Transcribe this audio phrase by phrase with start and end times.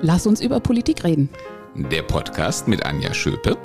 [0.00, 1.28] Lass uns über Politik reden.
[1.74, 3.58] Der Podcast mit Anja Schöpe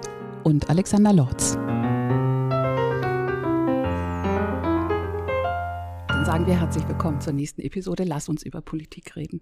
[0.44, 1.54] und Alexander Lorz.
[6.08, 8.04] Dann sagen wir herzlich willkommen zur nächsten Episode.
[8.04, 9.42] Lass uns über Politik reden.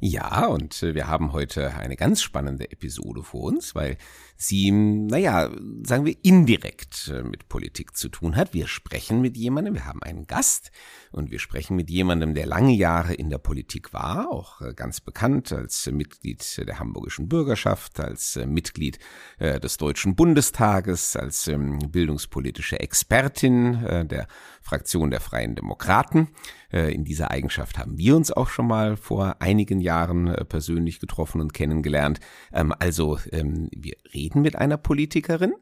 [0.00, 3.96] Ja, und äh, wir haben heute eine ganz spannende Episode vor uns, weil
[4.36, 5.50] sie, naja,
[5.82, 8.54] sagen wir, indirekt äh, mit Politik zu tun hat.
[8.54, 10.70] Wir sprechen mit jemandem, wir haben einen Gast
[11.10, 15.00] und wir sprechen mit jemandem, der lange Jahre in der Politik war, auch äh, ganz
[15.00, 19.00] bekannt als Mitglied der hamburgischen Bürgerschaft, als Mitglied
[19.40, 24.28] des Deutschen Bundestages, als ähm, bildungspolitische Expertin der
[24.62, 26.28] Fraktion der Freien Demokraten.
[26.70, 31.54] In dieser Eigenschaft haben wir uns auch schon mal vor einigen Jahren persönlich getroffen und
[31.54, 32.20] kennengelernt.
[32.52, 35.54] Ähm, also ähm, wir reden mit einer Politikerin,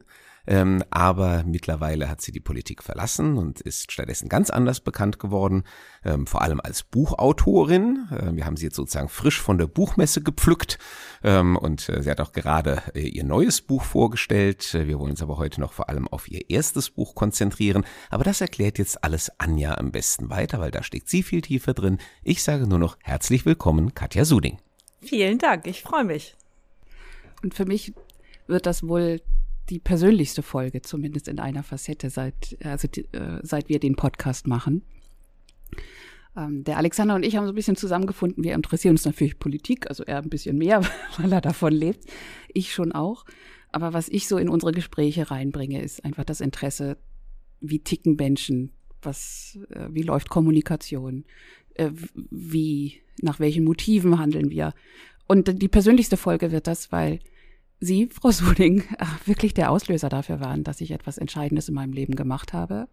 [0.47, 5.63] ähm, aber mittlerweile hat sie die Politik verlassen und ist stattdessen ganz anders bekannt geworden,
[6.03, 8.07] ähm, vor allem als Buchautorin.
[8.11, 10.79] Äh, wir haben sie jetzt sozusagen frisch von der Buchmesse gepflückt
[11.23, 14.73] ähm, und äh, sie hat auch gerade äh, ihr neues Buch vorgestellt.
[14.73, 18.23] Äh, wir wollen uns aber heute noch vor allem auf ihr erstes Buch konzentrieren, aber
[18.23, 21.97] das erklärt jetzt alles Anja am besten weiter, weil da steckt sie viel tiefer drin.
[22.23, 24.59] Ich sage nur noch herzlich willkommen, Katja Suding.
[25.01, 26.35] Vielen Dank, ich freue mich.
[27.43, 27.93] Und für mich
[28.47, 29.21] wird das wohl
[29.69, 34.47] die persönlichste Folge, zumindest in einer Facette, seit, also die, äh, seit wir den Podcast
[34.47, 34.83] machen.
[36.35, 38.43] Ähm, der Alexander und ich haben so ein bisschen zusammengefunden.
[38.43, 40.81] Wir interessieren uns natürlich Politik, also er ein bisschen mehr,
[41.17, 42.05] weil er davon lebt.
[42.53, 43.25] Ich schon auch.
[43.71, 46.97] Aber was ich so in unsere Gespräche reinbringe, ist einfach das Interesse,
[47.59, 48.71] wie ticken Menschen,
[49.01, 51.25] was, äh, wie läuft Kommunikation,
[51.73, 54.73] äh, wie, nach welchen Motiven handeln wir.
[55.27, 57.19] Und die persönlichste Folge wird das, weil
[57.79, 58.83] Sie, Frau Suding,
[59.25, 62.87] wirklich der Auslöser dafür waren, dass ich etwas Entscheidendes in meinem Leben gemacht habe.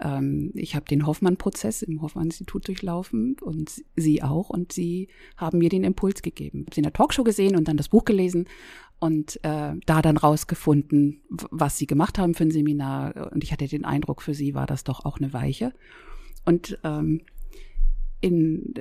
[0.00, 4.50] Ähm, ich habe den Hoffmann-Prozess im Hoffmann-Institut durchlaufen und Sie auch.
[4.50, 6.60] Und Sie haben mir den Impuls gegeben.
[6.60, 8.46] Ich habe Sie in der Talkshow gesehen und dann das Buch gelesen
[8.98, 13.32] und äh, da dann rausgefunden, was Sie gemacht haben für ein Seminar.
[13.32, 15.72] Und ich hatte den Eindruck, für Sie war das doch auch eine Weiche.
[16.44, 17.22] Und ähm,
[18.20, 18.74] in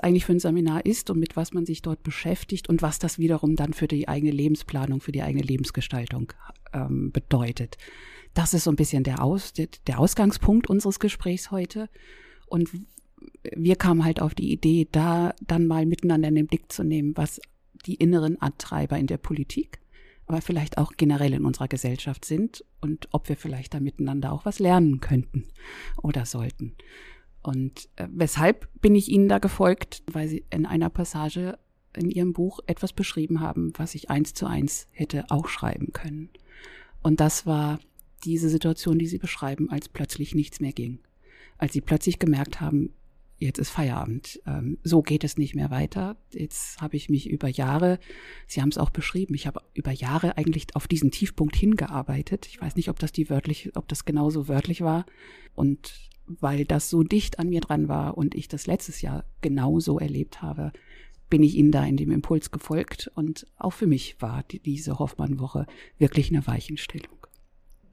[0.00, 3.18] eigentlich für ein Seminar ist und mit was man sich dort beschäftigt und was das
[3.18, 6.32] wiederum dann für die eigene Lebensplanung, für die eigene Lebensgestaltung
[6.72, 7.76] ähm, bedeutet.
[8.34, 11.88] Das ist so ein bisschen der, Aus, der Ausgangspunkt unseres Gesprächs heute.
[12.46, 12.70] Und
[13.54, 17.16] wir kamen halt auf die Idee, da dann mal miteinander in den Blick zu nehmen,
[17.16, 17.40] was
[17.86, 19.80] die inneren Antreiber in der Politik,
[20.26, 24.44] aber vielleicht auch generell in unserer Gesellschaft sind und ob wir vielleicht da miteinander auch
[24.44, 25.44] was lernen könnten
[26.02, 26.74] oder sollten.
[27.44, 30.02] Und äh, weshalb bin ich Ihnen da gefolgt?
[30.10, 31.58] Weil Sie in einer Passage
[31.94, 36.30] in Ihrem Buch etwas beschrieben haben, was ich eins zu eins hätte auch schreiben können.
[37.02, 37.78] Und das war
[38.24, 41.00] diese Situation, die Sie beschreiben, als plötzlich nichts mehr ging.
[41.58, 42.94] Als Sie plötzlich gemerkt haben,
[43.38, 44.40] jetzt ist Feierabend.
[44.46, 46.16] Ähm, so geht es nicht mehr weiter.
[46.32, 47.98] Jetzt habe ich mich über Jahre,
[48.46, 52.46] Sie haben es auch beschrieben, ich habe über Jahre eigentlich auf diesen Tiefpunkt hingearbeitet.
[52.46, 55.04] Ich weiß nicht, ob das die wörtlich, ob das genauso wörtlich war.
[55.54, 55.92] Und
[56.26, 60.42] weil das so dicht an mir dran war und ich das letztes Jahr genauso erlebt
[60.42, 60.72] habe,
[61.30, 64.98] bin ich Ihnen da in dem Impuls gefolgt und auch für mich war die, diese
[64.98, 65.66] Hoffmann-Woche
[65.98, 67.26] wirklich eine Weichenstellung.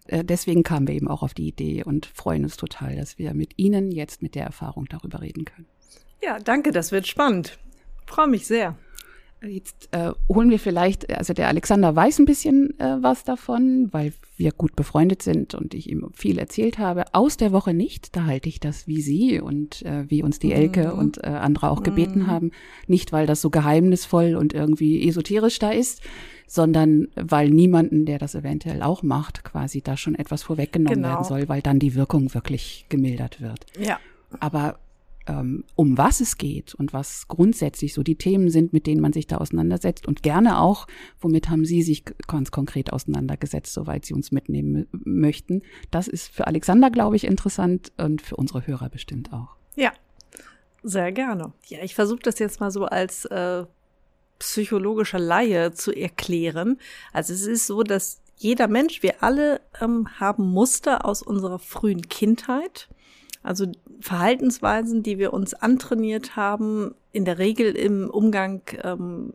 [0.08, 3.34] Äh, deswegen kamen wir eben auch auf die Idee und freuen uns total, dass wir
[3.34, 5.68] mit Ihnen jetzt mit der Erfahrung darüber reden können.
[6.24, 7.58] Ja, danke, das wird spannend.
[8.06, 8.78] Freue mich sehr.
[9.44, 14.14] Jetzt äh, holen wir vielleicht, also der Alexander weiß ein bisschen äh, was davon, weil
[14.38, 17.06] wir gut befreundet sind und ich ihm viel erzählt habe.
[17.14, 20.52] Aus der Woche nicht, da halte ich das wie Sie und äh, wie uns die
[20.52, 21.00] Elke mhm.
[21.00, 22.28] und äh, andere auch gebeten mhm.
[22.28, 22.52] haben.
[22.86, 26.02] Nicht, weil das so geheimnisvoll und irgendwie esoterisch da ist,
[26.46, 31.10] sondern weil niemanden, der das eventuell auch macht, quasi da schon etwas vorweggenommen genau.
[31.10, 33.66] werden soll, weil dann die Wirkung wirklich gemildert wird.
[33.80, 34.00] Ja.
[34.40, 34.78] Aber
[35.28, 39.14] ähm, um was es geht und was grundsätzlich so die Themen sind, mit denen man
[39.14, 40.88] sich da auseinandersetzt und gerne auch,
[41.20, 45.62] womit haben Sie sich ganz konkret auseinandergesetzt, soweit Sie uns mitnehmen möchten.
[45.92, 49.56] Das ist für Alexander, glaube ich, interessant und für unsere Hörer bestimmt auch.
[49.76, 49.92] Ja,
[50.84, 51.54] sehr gerne.
[51.68, 53.66] Ja, ich versuche das jetzt mal so als äh,
[54.40, 56.80] psychologischer Laie zu erklären.
[57.14, 62.10] Also es ist so, dass jeder Mensch, wir alle ähm, haben Muster aus unserer frühen
[62.10, 62.90] Kindheit
[63.44, 63.66] also
[64.00, 69.34] Verhaltensweisen, die wir uns antrainiert haben, in der Regel im Umgang ähm,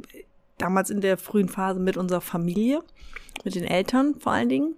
[0.59, 2.83] damals in der frühen Phase mit unserer Familie,
[3.45, 4.75] mit den Eltern vor allen Dingen,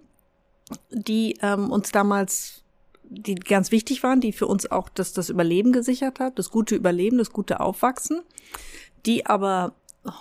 [0.91, 2.63] die ähm, uns damals,
[3.03, 6.75] die ganz wichtig waren, die für uns auch das, das Überleben gesichert hat, das gute
[6.75, 8.21] Überleben, das gute Aufwachsen,
[9.05, 9.73] die aber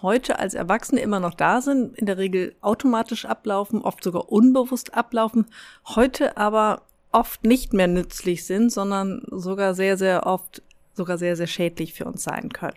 [0.02, 4.94] heute als Erwachsene immer noch da sind, in der Regel automatisch ablaufen, oft sogar unbewusst
[4.94, 5.46] ablaufen,
[5.86, 6.82] heute aber
[7.12, 10.62] oft nicht mehr nützlich sind, sondern sogar sehr, sehr oft
[10.94, 12.76] sogar sehr, sehr schädlich für uns sein können.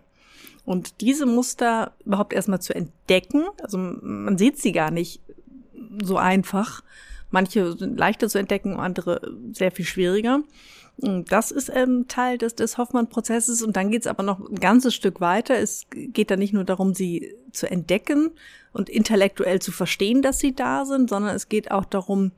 [0.64, 5.22] Und diese Muster überhaupt erstmal zu entdecken, also man sieht sie gar nicht
[6.04, 6.84] so einfach.
[7.32, 9.22] Manche sind leichter zu entdecken, andere
[9.54, 10.42] sehr viel schwieriger.
[10.98, 14.94] Das ist ein Teil des, des Hoffmann-Prozesses und dann geht es aber noch ein ganzes
[14.94, 15.58] Stück weiter.
[15.58, 18.32] Es geht da nicht nur darum, sie zu entdecken
[18.74, 22.32] und intellektuell zu verstehen, dass sie da sind, sondern es geht auch darum,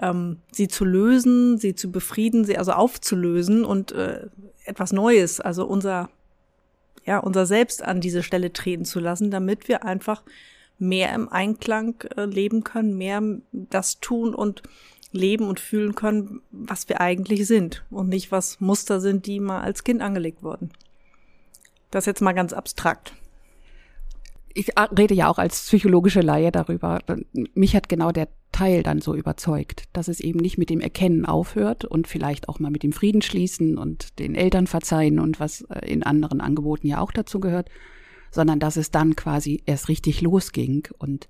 [0.00, 4.26] ähm, sie zu lösen, sie zu befrieden, sie also aufzulösen und äh,
[4.64, 6.10] etwas Neues, also unser
[7.04, 10.22] ja unser Selbst an diese Stelle treten zu lassen, damit wir einfach
[10.78, 13.22] mehr im Einklang äh, leben können, mehr
[13.52, 14.62] das tun und
[15.12, 19.62] leben und fühlen können, was wir eigentlich sind und nicht was Muster sind, die mal
[19.62, 20.70] als Kind angelegt wurden.
[21.90, 23.14] Das jetzt mal ganz abstrakt.
[24.58, 27.00] Ich rede ja auch als psychologische Laie darüber.
[27.54, 31.26] Mich hat genau der Teil dann so überzeugt, dass es eben nicht mit dem Erkennen
[31.26, 35.60] aufhört und vielleicht auch mal mit dem Frieden schließen und den Eltern verzeihen und was
[35.68, 37.68] äh, in anderen Angeboten ja auch dazu gehört,
[38.30, 41.28] sondern dass es dann quasi erst richtig losging und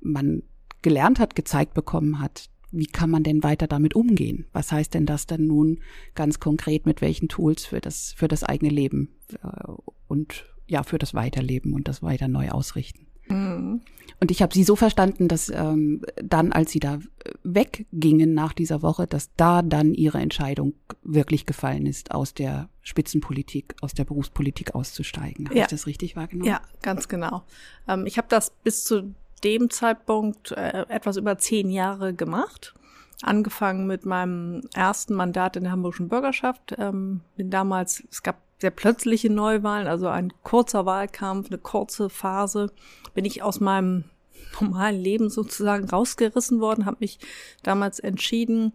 [0.00, 0.42] man
[0.82, 4.46] gelernt hat, gezeigt bekommen hat, wie kann man denn weiter damit umgehen?
[4.52, 5.78] Was heißt denn das dann nun
[6.16, 9.10] ganz konkret mit welchen Tools für das, für das eigene Leben
[9.44, 9.70] äh,
[10.08, 13.06] und ja, für das Weiterleben und das weiter neu ausrichten?
[13.28, 13.80] Mhm.
[14.20, 16.98] Und ich habe sie so verstanden, dass ähm, dann, als sie da
[17.42, 23.74] weggingen nach dieser Woche, dass da dann ihre Entscheidung wirklich gefallen ist, aus der Spitzenpolitik,
[23.80, 25.46] aus der Berufspolitik auszusteigen.
[25.46, 25.64] Habe ja.
[25.64, 26.48] ich das richtig wahrgenommen?
[26.48, 27.42] Ja, ganz genau.
[27.88, 32.74] Ähm, ich habe das bis zu dem Zeitpunkt äh, etwas über zehn Jahre gemacht.
[33.22, 36.74] Angefangen mit meinem ersten Mandat in der Hamburgischen Bürgerschaft.
[36.78, 42.72] Ähm, bin damals, es gab sehr plötzliche Neuwahlen, also ein kurzer Wahlkampf, eine kurze Phase,
[43.12, 44.04] bin ich aus meinem
[44.58, 47.18] normalen Leben sozusagen rausgerissen worden, habe mich
[47.62, 48.72] damals entschieden,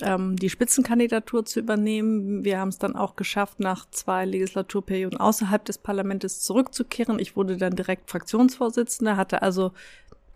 [0.00, 2.42] ähm, die Spitzenkandidatur zu übernehmen.
[2.42, 7.18] Wir haben es dann auch geschafft, nach zwei Legislaturperioden außerhalb des Parlaments zurückzukehren.
[7.18, 9.72] Ich wurde dann direkt Fraktionsvorsitzende, hatte also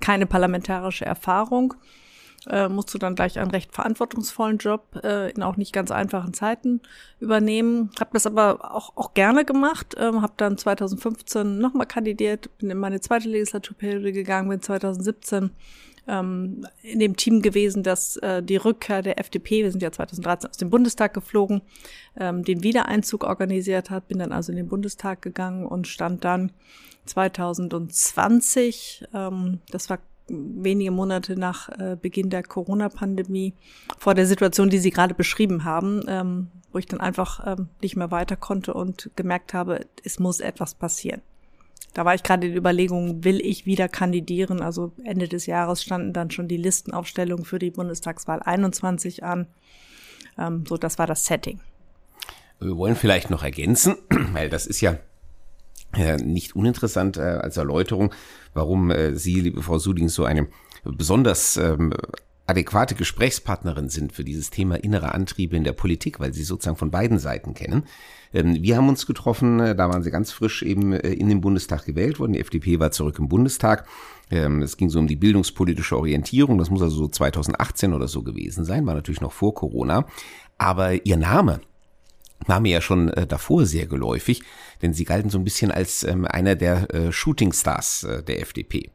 [0.01, 1.73] keine parlamentarische Erfahrung,
[2.51, 6.81] äh, musste dann gleich einen recht verantwortungsvollen Job äh, in auch nicht ganz einfachen Zeiten
[7.21, 7.91] übernehmen.
[7.99, 12.79] Habe das aber auch, auch gerne gemacht, äh, habe dann 2015 nochmal kandidiert, bin in
[12.79, 15.51] meine zweite Legislaturperiode gegangen, bin 2017
[16.09, 20.51] ähm, in dem Team gewesen, das äh, die Rückkehr der FDP, wir sind ja 2013
[20.51, 21.63] aus dem Bundestag geflogen,
[22.19, 26.53] ähm, den Wiedereinzug organisiert hat, bin dann also in den Bundestag gegangen und stand dann
[27.07, 29.99] 2020, ähm, das war
[30.33, 33.55] wenige Monate nach äh, Beginn der Corona-Pandemie,
[33.99, 37.97] vor der Situation, die Sie gerade beschrieben haben, ähm, wo ich dann einfach ähm, nicht
[37.97, 41.21] mehr weiter konnte und gemerkt habe, es muss etwas passieren.
[41.95, 44.63] Da war ich gerade in Überlegung, will ich wieder kandidieren?
[44.63, 49.47] Also Ende des Jahres standen dann schon die Listenaufstellungen für die Bundestagswahl 21 an.
[50.39, 51.61] Ähm, so, das war das Setting.
[52.61, 53.97] Wir wollen vielleicht noch ergänzen,
[54.33, 54.99] weil das ist ja
[56.23, 58.13] nicht uninteressant äh, als Erläuterung,
[58.55, 60.49] warum äh, Sie, liebe Frau Suding, so eine
[60.85, 61.93] besonders ähm,
[62.47, 66.91] adäquate Gesprächspartnerin sind für dieses Thema innere Antriebe in der Politik, weil Sie sozusagen von
[66.91, 67.85] beiden Seiten kennen.
[68.35, 71.41] Ähm, wir haben uns getroffen, äh, da waren sie ganz frisch eben äh, in den
[71.41, 72.33] Bundestag gewählt worden.
[72.33, 73.87] Die FDP war zurück im Bundestag.
[74.31, 76.59] Ähm, es ging so um die bildungspolitische Orientierung.
[76.59, 80.07] Das muss also so 2018 oder so gewesen sein, war natürlich noch vor Corona.
[80.59, 81.61] Aber ihr Name,
[82.47, 84.43] war mir ja schon äh, davor sehr geläufig,
[84.83, 88.91] denn sie galten so ein bisschen als ähm, einer der äh, Shootingstars äh, der FDP.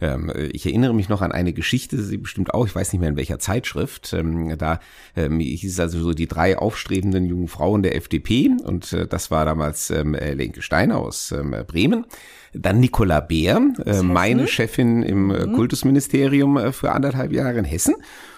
[0.00, 3.08] Ähm, ich erinnere mich noch an eine Geschichte, sie bestimmt auch, ich weiß nicht mehr
[3.08, 4.12] in welcher Zeitschrift.
[4.12, 4.80] Ähm, da
[5.14, 9.30] ähm, hieß es also so die drei aufstrebenden jungen Frauen der FDP und äh, das
[9.30, 12.06] war damals ähm, Lenke Steiner aus ähm, Bremen.
[12.52, 15.52] Dann Nicola Beer, äh, meine Chefin im äh, mhm.
[15.52, 17.94] Kultusministerium äh, für anderthalb Jahre in Hessen.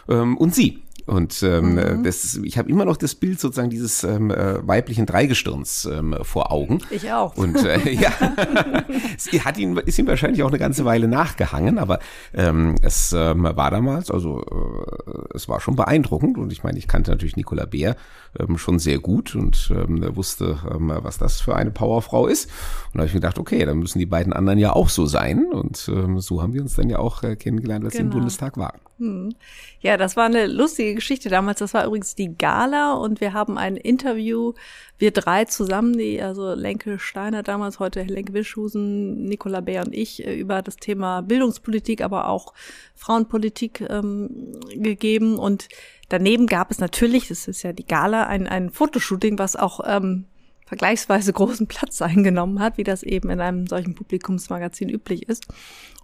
[0.08, 2.04] Ähm, und sie, und ähm, mhm.
[2.04, 6.52] das, ich habe immer noch das Bild sozusagen dieses ähm, äh, weiblichen Dreigestirns ähm, vor
[6.52, 6.80] Augen.
[6.90, 7.34] Ich auch.
[7.36, 8.12] Und äh, ja,
[9.16, 11.98] es hat ihn, ist ihm wahrscheinlich auch eine ganze Weile nachgehangen, aber
[12.34, 16.36] ähm, es ähm, war damals, also äh, es war schon beeindruckend.
[16.36, 17.96] Und ich meine, ich kannte natürlich Nicola Beer
[18.38, 22.50] ähm, schon sehr gut und ähm, wusste, ähm, was das für eine Powerfrau ist.
[22.92, 25.06] Und da habe ich mir gedacht, okay, dann müssen die beiden anderen ja auch so
[25.06, 25.46] sein.
[25.52, 27.98] Und ähm, so haben wir uns dann ja auch äh, kennengelernt, als genau.
[27.98, 28.20] sie im genau.
[28.20, 28.78] Bundestag waren.
[28.98, 29.34] Hm.
[29.80, 31.60] Ja, das war eine lustige Geschichte damals.
[31.60, 34.54] Das war übrigens die Gala und wir haben ein Interview,
[34.98, 40.26] wir drei zusammen, die, also Lenke Steiner damals, heute Lenke Wischhusen, Nicola Bär und ich,
[40.26, 42.52] äh, über das Thema Bildungspolitik, aber auch
[42.96, 45.38] Frauenpolitik ähm, gegeben.
[45.38, 45.68] Und
[46.08, 50.24] daneben gab es natürlich, das ist ja die Gala, ein, ein Fotoshooting, was auch ähm,
[50.68, 55.46] vergleichsweise großen Platz eingenommen hat, wie das eben in einem solchen Publikumsmagazin üblich ist.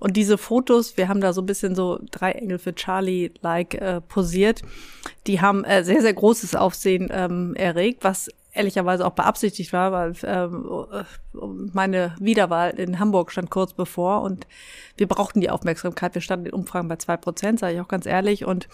[0.01, 4.01] Und diese Fotos, wir haben da so ein bisschen so drei Engel für Charlie-like äh,
[4.01, 4.63] posiert,
[5.27, 10.15] die haben äh, sehr, sehr großes Aufsehen ähm, erregt, was ehrlicherweise auch beabsichtigt war, weil
[10.23, 14.47] ähm, meine Wiederwahl in Hamburg stand kurz bevor und
[14.97, 16.15] wir brauchten die Aufmerksamkeit.
[16.15, 18.45] Wir standen in Umfragen bei zwei Prozent, sage ich auch ganz ehrlich.
[18.45, 18.69] Und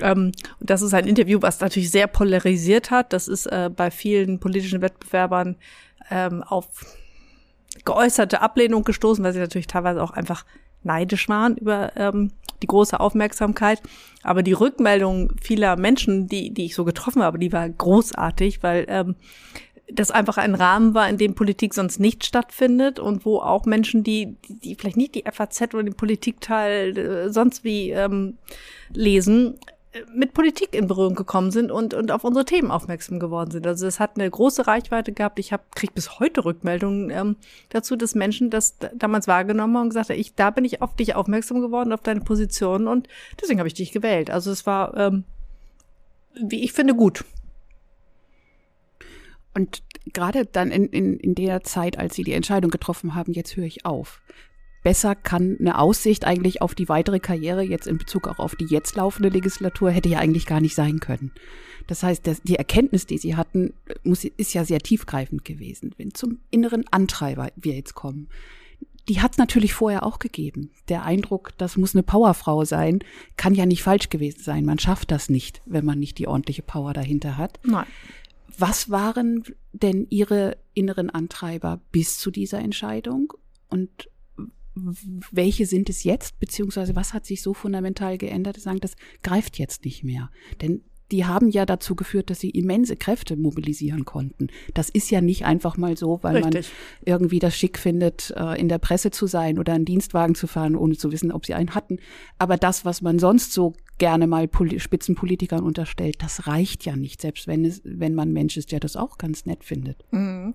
[0.00, 3.12] ähm, das ist ein Interview, was natürlich sehr polarisiert hat.
[3.12, 5.56] Das ist äh, bei vielen politischen Wettbewerbern
[6.10, 6.66] ähm, auf
[7.84, 10.44] geäußerte Ablehnung gestoßen, weil sie natürlich teilweise auch einfach
[10.84, 12.30] neidisch waren über ähm,
[12.64, 13.82] die große Aufmerksamkeit.
[14.22, 18.86] Aber die Rückmeldung vieler Menschen, die, die ich so getroffen habe, die war großartig, weil
[18.88, 19.16] ähm,
[19.92, 24.02] das einfach ein Rahmen war, in dem Politik sonst nicht stattfindet und wo auch Menschen,
[24.02, 28.38] die, die vielleicht nicht die FAZ oder den Politikteil äh, sonst wie ähm,
[28.94, 29.58] lesen,
[30.12, 33.66] mit Politik in Berührung gekommen sind und, und auf unsere Themen aufmerksam geworden sind.
[33.66, 35.38] Also es hat eine große Reichweite gehabt.
[35.38, 37.36] Ich habe krieg bis heute Rückmeldungen ähm,
[37.68, 40.96] dazu, dass Menschen das damals wahrgenommen haben und gesagt haben, ich, da bin ich auf
[40.96, 43.08] dich aufmerksam geworden, auf deine Position und
[43.40, 44.30] deswegen habe ich dich gewählt.
[44.30, 45.24] Also es war, ähm,
[46.34, 47.24] wie ich finde, gut.
[49.54, 53.56] Und gerade dann in, in, in der Zeit, als Sie die Entscheidung getroffen haben, jetzt
[53.56, 54.20] höre ich auf
[54.84, 58.66] besser kann eine Aussicht eigentlich auf die weitere Karriere jetzt in Bezug auch auf die
[58.66, 61.32] jetzt laufende Legislatur hätte ja eigentlich gar nicht sein können.
[61.88, 63.74] Das heißt, das, die Erkenntnis, die sie hatten,
[64.04, 65.94] muss, ist ja sehr tiefgreifend gewesen.
[65.96, 68.28] Wenn zum inneren Antreiber wir jetzt kommen,
[69.08, 70.70] die hat es natürlich vorher auch gegeben.
[70.88, 73.00] Der Eindruck, das muss eine Powerfrau sein,
[73.36, 74.64] kann ja nicht falsch gewesen sein.
[74.64, 77.58] Man schafft das nicht, wenn man nicht die ordentliche Power dahinter hat.
[77.64, 77.86] Nein.
[78.56, 83.32] Was waren denn Ihre inneren Antreiber bis zu dieser Entscheidung?
[83.68, 84.08] Und
[84.74, 89.84] welche sind es jetzt, beziehungsweise was hat sich so fundamental geändert, sagen, das greift jetzt
[89.84, 90.30] nicht mehr.
[90.60, 94.48] Denn die haben ja dazu geführt, dass sie immense Kräfte mobilisieren konnten.
[94.72, 96.54] Das ist ja nicht einfach mal so, weil Richtig.
[96.54, 96.64] man
[97.04, 100.76] irgendwie das schick findet, äh, in der Presse zu sein oder einen Dienstwagen zu fahren,
[100.76, 101.98] ohne zu wissen, ob sie einen hatten.
[102.38, 107.46] Aber das, was man sonst so gerne mal Spitzenpolitikern unterstellt, das reicht ja nicht, selbst
[107.46, 110.04] wenn es, wenn man Mensch ist, der das auch ganz nett findet.
[110.10, 110.54] Mhm.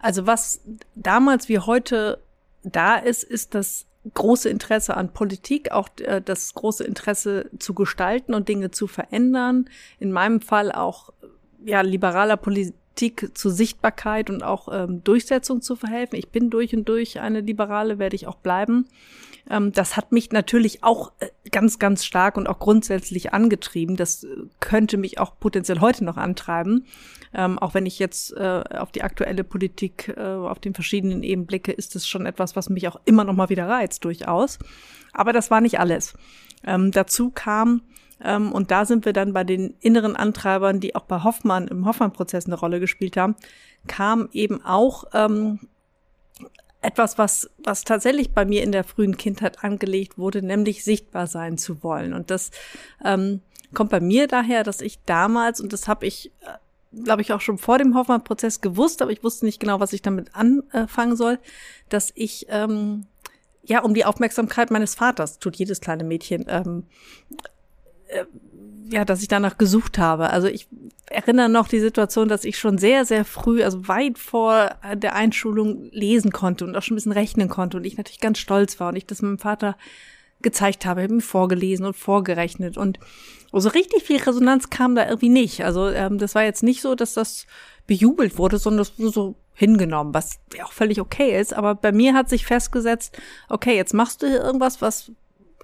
[0.00, 0.60] Also was
[0.94, 2.23] damals wie heute
[2.64, 8.34] da ist, ist das große Interesse an Politik, auch äh, das große Interesse zu gestalten
[8.34, 9.70] und Dinge zu verändern.
[9.98, 11.10] In meinem Fall auch
[11.64, 12.74] ja liberaler Politik
[13.34, 16.18] zur Sichtbarkeit und auch ähm, Durchsetzung zu verhelfen.
[16.18, 18.86] Ich bin durch und durch eine Liberale, werde ich auch bleiben.
[19.48, 23.96] Ähm, das hat mich natürlich auch äh, ganz, ganz stark und auch grundsätzlich angetrieben.
[23.96, 24.28] Das äh,
[24.60, 26.86] könnte mich auch potenziell heute noch antreiben.
[27.34, 31.46] Ähm, auch wenn ich jetzt äh, auf die aktuelle Politik äh, auf den verschiedenen Ebenen
[31.46, 34.58] blicke, ist es schon etwas, was mich auch immer noch mal wieder reizt, durchaus.
[35.12, 36.14] Aber das war nicht alles.
[36.64, 37.82] Ähm, dazu kam,
[38.24, 41.86] ähm, und da sind wir dann bei den inneren Antreibern, die auch bei Hoffmann im
[41.86, 43.36] Hoffmann-Prozess eine Rolle gespielt haben,
[43.86, 45.60] kam eben auch ähm,
[46.80, 51.58] etwas, was, was tatsächlich bei mir in der frühen Kindheit angelegt wurde, nämlich sichtbar sein
[51.58, 52.12] zu wollen.
[52.14, 52.50] Und das
[53.04, 53.40] ähm,
[53.72, 57.40] kommt bei mir daher, dass ich damals, und das habe ich, äh, glaube ich, auch
[57.40, 61.38] schon vor dem Hoffmann-Prozess gewusst, aber ich wusste nicht genau, was ich damit anfangen soll,
[61.88, 63.06] dass ich ähm,
[63.64, 66.84] ja um die Aufmerksamkeit meines Vaters, tut jedes kleine Mädchen, ähm,
[67.30, 67.48] äh,
[68.90, 70.30] ja, dass ich danach gesucht habe.
[70.30, 70.68] Also ich
[71.06, 75.88] erinnere noch die Situation, dass ich schon sehr, sehr früh, also weit vor der Einschulung
[75.90, 78.88] lesen konnte und auch schon ein bisschen rechnen konnte und ich natürlich ganz stolz war
[78.88, 79.76] und ich das meinem Vater
[80.42, 82.98] gezeigt habe, ihm vorgelesen und vorgerechnet und
[83.52, 85.64] so richtig viel Resonanz kam da irgendwie nicht.
[85.64, 87.46] Also ähm, das war jetzt nicht so, dass das
[87.86, 91.54] bejubelt wurde, sondern das wurde so hingenommen, was auch völlig okay ist.
[91.54, 93.16] Aber bei mir hat sich festgesetzt,
[93.48, 95.12] okay, jetzt machst du hier irgendwas, was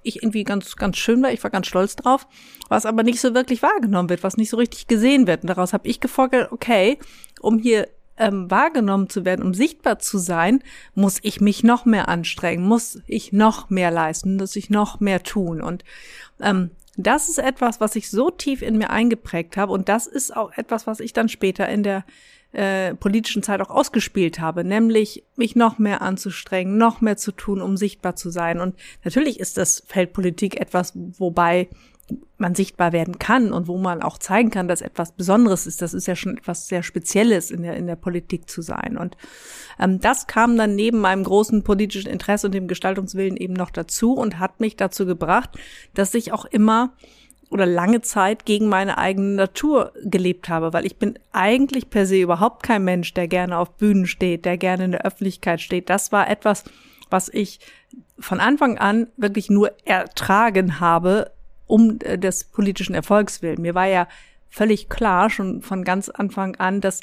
[0.03, 1.31] ich irgendwie ganz, ganz schön war.
[1.31, 2.27] Ich war ganz stolz drauf,
[2.69, 5.43] was aber nicht so wirklich wahrgenommen wird, was nicht so richtig gesehen wird.
[5.43, 6.97] Und daraus habe ich gefolgert, okay,
[7.39, 12.07] um hier ähm, wahrgenommen zu werden, um sichtbar zu sein, muss ich mich noch mehr
[12.07, 15.61] anstrengen, muss ich noch mehr leisten, muss ich noch mehr tun.
[15.61, 15.83] Und
[16.39, 19.71] ähm, das ist etwas, was ich so tief in mir eingeprägt habe.
[19.71, 22.05] Und das ist auch etwas, was ich dann später in der
[22.53, 27.61] äh, politischen Zeit auch ausgespielt habe, nämlich mich noch mehr anzustrengen, noch mehr zu tun,
[27.61, 28.59] um sichtbar zu sein.
[28.59, 31.69] Und natürlich ist das Feldpolitik etwas, wobei
[32.37, 35.81] man sichtbar werden kann und wo man auch zeigen kann, dass etwas Besonderes ist.
[35.81, 38.97] Das ist ja schon etwas sehr Spezielles in der, in der Politik zu sein.
[38.97, 39.15] Und
[39.79, 44.13] ähm, das kam dann neben meinem großen politischen Interesse und dem Gestaltungswillen eben noch dazu
[44.13, 45.51] und hat mich dazu gebracht,
[45.93, 46.93] dass ich auch immer
[47.51, 52.21] oder lange Zeit gegen meine eigene Natur gelebt habe, weil ich bin eigentlich per se
[52.21, 55.89] überhaupt kein Mensch, der gerne auf Bühnen steht, der gerne in der Öffentlichkeit steht.
[55.89, 56.63] Das war etwas,
[57.09, 57.59] was ich
[58.17, 61.31] von Anfang an wirklich nur ertragen habe,
[61.67, 63.61] um äh, des politischen Erfolgs willen.
[63.61, 64.07] Mir war ja
[64.49, 67.01] völlig klar schon von ganz Anfang an, dass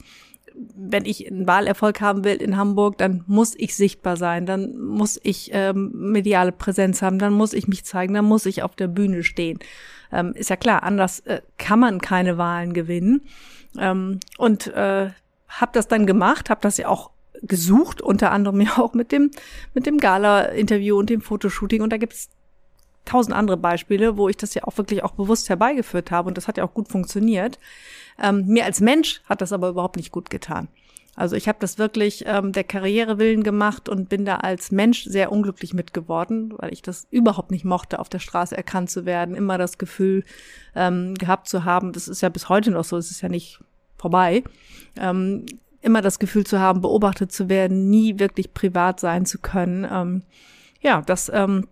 [0.74, 5.20] wenn ich einen Wahlerfolg haben will in Hamburg, dann muss ich sichtbar sein, dann muss
[5.22, 8.88] ich ähm, mediale Präsenz haben, dann muss ich mich zeigen, dann muss ich auf der
[8.88, 9.58] Bühne stehen.
[10.12, 13.22] Ähm, ist ja klar, anders äh, kann man keine Wahlen gewinnen.
[13.78, 15.10] Ähm, und äh,
[15.48, 17.10] habe das dann gemacht, habe das ja auch
[17.42, 19.30] gesucht, unter anderem ja auch mit dem,
[19.74, 21.82] mit dem Gala-Interview und dem Fotoshooting.
[21.82, 22.28] Und da gibt's
[23.04, 26.28] tausend andere Beispiele, wo ich das ja auch wirklich auch bewusst herbeigeführt habe.
[26.28, 27.58] Und das hat ja auch gut funktioniert.
[28.20, 30.68] Ähm, mir als Mensch hat das aber überhaupt nicht gut getan.
[31.18, 35.02] Also ich habe das wirklich ähm, der Karriere willen gemacht und bin da als Mensch
[35.02, 39.04] sehr unglücklich mit geworden, weil ich das überhaupt nicht mochte, auf der Straße erkannt zu
[39.04, 40.22] werden, immer das Gefühl
[40.76, 43.58] ähm, gehabt zu haben, das ist ja bis heute noch so, es ist ja nicht
[43.96, 44.44] vorbei,
[44.96, 45.44] ähm,
[45.80, 49.88] immer das Gefühl zu haben, beobachtet zu werden, nie wirklich privat sein zu können.
[49.90, 50.22] Ähm,
[50.80, 51.66] ja, das ähm,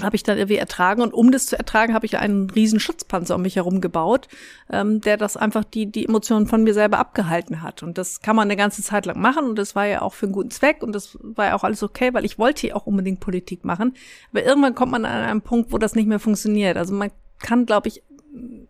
[0.00, 3.34] habe ich dann irgendwie ertragen und um das zu ertragen, habe ich einen riesen Schutzpanzer
[3.34, 4.28] um mich herum gebaut,
[4.70, 8.36] ähm, der das einfach die die Emotionen von mir selber abgehalten hat und das kann
[8.36, 10.82] man eine ganze Zeit lang machen und das war ja auch für einen guten Zweck
[10.82, 13.94] und das war ja auch alles okay, weil ich wollte ja auch unbedingt Politik machen,
[14.30, 16.76] aber irgendwann kommt man an einen Punkt, wo das nicht mehr funktioniert.
[16.76, 18.02] Also man kann, glaube ich,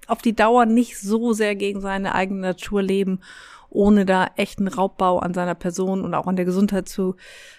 [0.06, 3.20] auf die Dauer nicht so sehr gegen seine eigene Natur leben
[3.72, 7.16] ohne da echten Raubbau an seiner Person und auch an der Gesundheit zu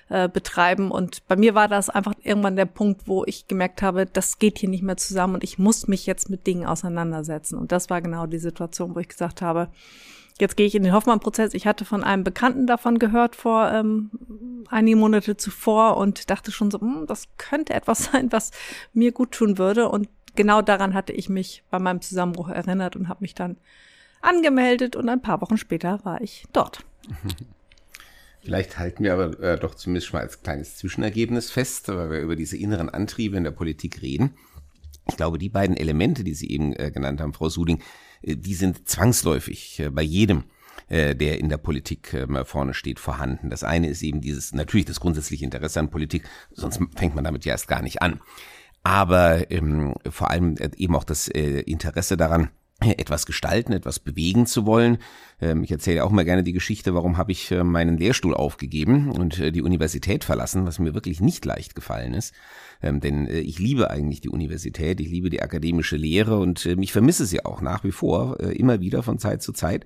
[0.09, 0.91] äh, betreiben.
[0.91, 4.59] Und bei mir war das einfach irgendwann der Punkt, wo ich gemerkt habe, das geht
[4.59, 7.57] hier nicht mehr zusammen und ich muss mich jetzt mit Dingen auseinandersetzen.
[7.57, 9.69] Und das war genau die Situation, wo ich gesagt habe,
[10.39, 11.53] Jetzt gehe ich in den Hoffmann-Prozess.
[11.53, 14.09] Ich hatte von einem Bekannten davon gehört vor ähm,
[14.67, 18.51] einige Monate zuvor und dachte schon so, hm, das könnte etwas sein, was
[18.93, 19.89] mir gut tun würde.
[19.89, 23.57] Und genau daran hatte ich mich bei meinem Zusammenbruch erinnert und habe mich dann
[24.23, 26.85] angemeldet und ein paar Wochen später war ich dort.
[28.43, 32.35] Vielleicht halten wir aber äh, doch zumindest mal als kleines Zwischenergebnis fest, weil wir über
[32.35, 34.33] diese inneren Antriebe in der Politik reden.
[35.07, 37.81] Ich glaube, die beiden Elemente, die Sie eben äh, genannt haben, Frau Suding,
[38.21, 40.43] äh, die sind zwangsläufig äh, bei jedem,
[40.89, 43.49] äh, der in der Politik äh, vorne steht, vorhanden.
[43.49, 47.45] Das eine ist eben dieses, natürlich das grundsätzliche Interesse an Politik, sonst fängt man damit
[47.45, 48.19] ja erst gar nicht an.
[48.83, 52.49] Aber ähm, vor allem äh, eben auch das Interesse daran,
[52.85, 54.97] etwas gestalten, etwas bewegen zu wollen.
[55.41, 59.11] Ähm, ich erzähle auch mal gerne die Geschichte, warum habe ich äh, meinen Lehrstuhl aufgegeben
[59.11, 62.33] und äh, die Universität verlassen, was mir wirklich nicht leicht gefallen ist.
[62.81, 66.91] Ähm, denn äh, ich liebe eigentlich die Universität, ich liebe die akademische Lehre und ich
[66.91, 69.85] vermisse sie auch nach wie vor immer wieder von Zeit zu Zeit.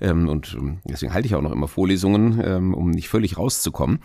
[0.00, 4.00] Ähm, und deswegen halte ich auch noch immer Vorlesungen, um nicht völlig rauszukommen.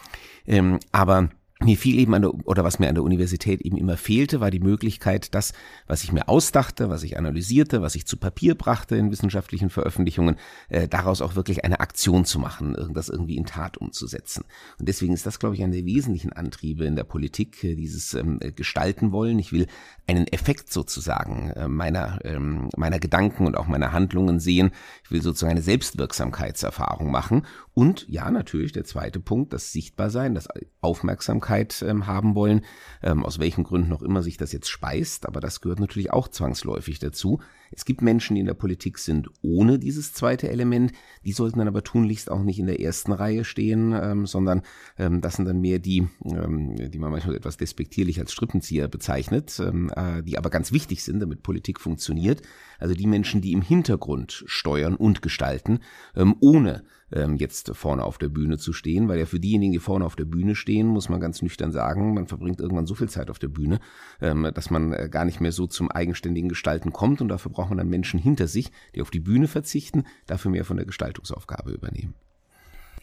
[0.91, 1.29] Aber
[1.63, 4.51] mir fiel eben an der, oder was mir an der Universität eben immer fehlte, war
[4.51, 5.53] die Möglichkeit, das,
[5.87, 10.37] was ich mir ausdachte, was ich analysierte, was ich zu Papier brachte in wissenschaftlichen Veröffentlichungen,
[10.69, 14.43] äh, daraus auch wirklich eine Aktion zu machen, das irgendwie in Tat umzusetzen.
[14.79, 18.13] Und deswegen ist das, glaube ich, einer der wesentlichen Antriebe in der Politik, äh, dieses
[18.13, 19.39] ähm, Gestalten wollen.
[19.39, 19.67] Ich will
[20.07, 24.71] einen Effekt sozusagen äh, meiner, ähm, meiner Gedanken und auch meiner Handlungen sehen.
[25.03, 27.45] Ich will sozusagen eine Selbstwirksamkeitserfahrung machen.
[27.73, 30.47] Und ja, natürlich der zweite Punkt, das Sichtbarsein, das
[30.81, 32.61] Aufmerksamkeit ähm, haben wollen,
[33.01, 36.27] ähm, aus welchen Gründen noch immer sich das jetzt speist, aber das gehört natürlich auch
[36.27, 37.39] zwangsläufig dazu.
[37.75, 40.91] Es gibt Menschen, die in der Politik sind ohne dieses zweite Element,
[41.25, 44.61] die sollten dann aber tunlichst auch nicht in der ersten Reihe stehen, ähm, sondern
[44.97, 49.59] ähm, das sind dann mehr die, ähm, die man manchmal etwas despektierlich als Strippenzieher bezeichnet,
[49.59, 52.41] ähm, äh, die aber ganz wichtig sind, damit Politik funktioniert.
[52.79, 55.79] Also die Menschen, die im Hintergrund steuern und gestalten,
[56.15, 59.79] ähm, ohne ähm, jetzt vorne auf der Bühne zu stehen, weil ja für diejenigen, die
[59.79, 63.09] vorne auf der Bühne stehen, muss man ganz nüchtern sagen, man verbringt irgendwann so viel
[63.09, 63.79] Zeit auf der Bühne,
[64.21, 67.69] ähm, dass man äh, gar nicht mehr so zum eigenständigen Gestalten kommt und dafür braucht
[67.69, 71.71] man dann Menschen hinter sich, die auf die Bühne verzichten, dafür mehr von der Gestaltungsaufgabe
[71.71, 72.15] übernehmen.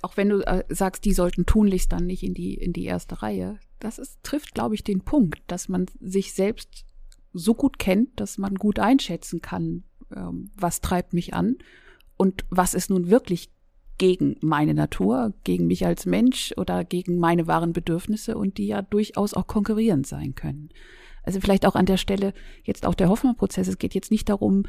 [0.02, 3.22] Auch wenn du äh, sagst, die sollten tunlichst dann nicht in die, in die erste
[3.22, 6.84] Reihe, das ist, trifft, glaube ich, den Punkt, dass man sich selbst
[7.32, 11.56] so gut kennt, dass man gut einschätzen kann, ähm, was treibt mich an
[12.16, 13.50] und was ist nun wirklich
[14.00, 18.80] gegen meine Natur, gegen mich als Mensch oder gegen meine wahren Bedürfnisse und die ja
[18.80, 20.70] durchaus auch konkurrierend sein können.
[21.22, 22.32] Also vielleicht auch an der Stelle
[22.64, 23.68] jetzt auch der Hoffmann-Prozess.
[23.68, 24.62] Es geht jetzt nicht darum,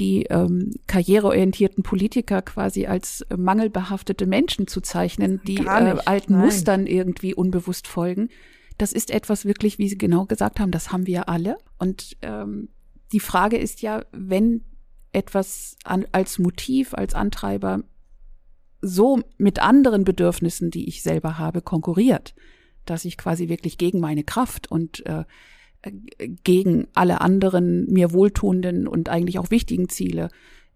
[0.00, 6.46] die ähm, karriereorientierten Politiker quasi als äh, mangelbehaftete Menschen zu zeichnen, die äh, alten Nein.
[6.46, 8.30] Mustern irgendwie unbewusst folgen.
[8.78, 11.58] Das ist etwas wirklich, wie Sie genau gesagt haben, das haben wir alle.
[11.78, 12.70] Und ähm,
[13.12, 14.64] die Frage ist ja, wenn
[15.12, 17.82] etwas an, als Motiv, als Antreiber
[18.80, 22.34] so mit anderen Bedürfnissen, die ich selber habe, konkurriert,
[22.84, 25.24] dass ich quasi wirklich gegen meine Kraft und äh,
[26.44, 30.28] gegen alle anderen mir wohltuenden und eigentlich auch wichtigen Ziele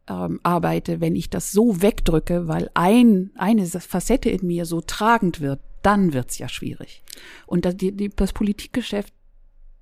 [0.08, 5.40] ähm, arbeite, wenn ich das so wegdrücke, weil ein, eine Facette in mir so tragend
[5.40, 7.02] wird, dann wird's ja schwierig.
[7.46, 9.12] Und das, die, das Politikgeschäft,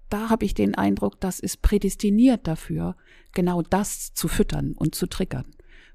[0.09, 2.97] da habe ich den Eindruck, das ist prädestiniert dafür,
[3.33, 5.47] genau das zu füttern und zu triggern.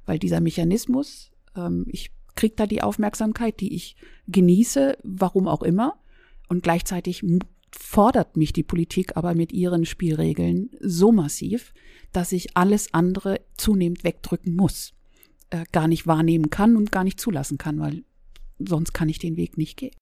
[0.06, 3.96] Weil dieser Mechanismus, ähm, ich kriege da die Aufmerksamkeit, die ich
[4.28, 6.00] genieße, warum auch immer.
[6.48, 7.24] Und gleichzeitig
[7.72, 11.74] fordert mich die Politik aber mit ihren Spielregeln so massiv,
[12.12, 14.94] dass ich alles andere zunehmend wegdrücken muss.
[15.50, 18.04] äh, gar nicht wahrnehmen kann und gar nicht zulassen kann, weil
[18.60, 19.96] sonst kann ich den Weg nicht gehen.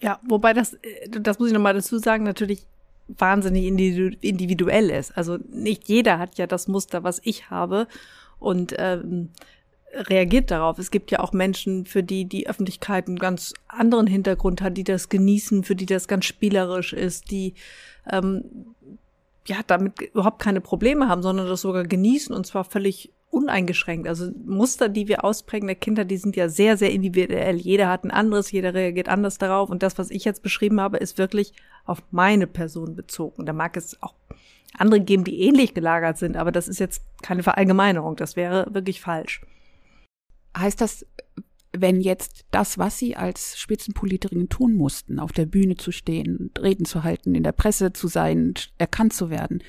[0.00, 2.66] Ja, wobei das, äh, das muss ich nochmal dazu sagen, natürlich
[3.08, 5.16] wahnsinnig individuell ist.
[5.16, 7.86] Also nicht jeder hat ja das Muster, was ich habe
[8.38, 9.30] und ähm,
[9.96, 10.78] reagiert darauf.
[10.78, 14.84] Es gibt ja auch Menschen, für die die Öffentlichkeit einen ganz anderen Hintergrund hat, die
[14.84, 17.54] das genießen, für die das ganz spielerisch ist, die
[18.10, 18.44] ähm,
[19.46, 24.08] ja damit überhaupt keine Probleme haben, sondern das sogar genießen und zwar völlig uneingeschränkt.
[24.08, 27.56] Also Muster, die wir ausprägen der Kinder, die sind ja sehr, sehr individuell.
[27.56, 29.68] Jeder hat ein anderes, jeder reagiert anders darauf.
[29.68, 31.52] Und das, was ich jetzt beschrieben habe, ist wirklich
[31.84, 33.44] auf meine Person bezogen.
[33.44, 34.14] Da mag es auch
[34.78, 38.16] andere geben, die ähnlich gelagert sind, aber das ist jetzt keine Verallgemeinerung.
[38.16, 39.40] Das wäre wirklich falsch.
[40.56, 41.06] Heißt das,
[41.72, 46.86] wenn jetzt das, was Sie als Spitzenpolitikerin tun mussten, auf der Bühne zu stehen, Reden
[46.86, 49.62] zu halten, in der Presse zu sein, erkannt zu werden,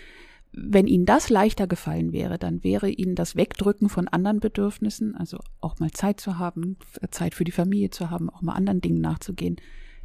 [0.54, 5.38] wenn Ihnen das leichter gefallen wäre, dann wäre Ihnen das Wegdrücken von anderen Bedürfnissen, also
[5.60, 6.78] auch mal Zeit zu haben,
[7.12, 9.58] Zeit für die Familie zu haben, auch mal anderen Dingen nachzugehen,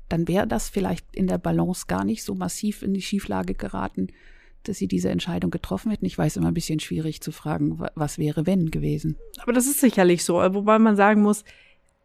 [0.08, 4.08] dann wäre das vielleicht in der Balance gar nicht so massiv in die Schieflage geraten,
[4.68, 6.06] dass Sie diese Entscheidung getroffen hätten.
[6.06, 9.16] Ich weiß immer ein bisschen schwierig zu fragen, was wäre wenn gewesen.
[9.40, 11.44] Aber das ist sicherlich so, wobei man sagen muss,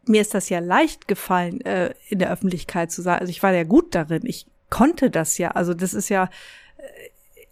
[0.04, 3.20] mir ist das ja leicht gefallen, äh, in der Öffentlichkeit zu sein.
[3.20, 4.22] Also ich war ja gut darin.
[4.24, 5.50] Ich konnte das ja.
[5.50, 6.30] Also das ist ja,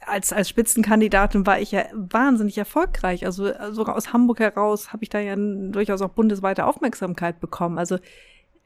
[0.07, 3.27] als, als Spitzenkandidatin war ich ja wahnsinnig erfolgreich.
[3.27, 7.79] Also sogar aus Hamburg heraus habe ich da ja durchaus auch bundesweite Aufmerksamkeit bekommen.
[7.79, 7.99] Also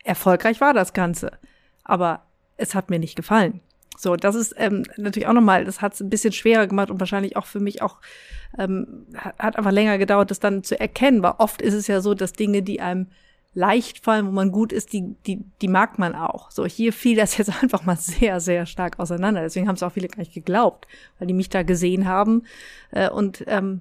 [0.05, 1.33] erfolgreich war das Ganze.
[1.83, 2.27] Aber
[2.57, 3.61] es hat mir nicht gefallen.
[4.01, 7.01] So, das ist ähm, natürlich auch nochmal, das hat es ein bisschen schwerer gemacht und
[7.01, 7.97] wahrscheinlich auch für mich auch,
[8.59, 12.15] ähm, hat einfach länger gedauert, das dann zu erkennen, weil oft ist es ja so,
[12.15, 13.09] dass Dinge, die einem
[13.53, 16.51] leicht fallen, wo man gut ist, die, die, die mag man auch.
[16.51, 19.43] So, hier fiel das jetzt einfach mal sehr, sehr stark auseinander.
[19.43, 20.87] Deswegen haben es auch viele gar nicht geglaubt,
[21.19, 22.45] weil die mich da gesehen haben
[22.93, 23.81] äh, und ähm,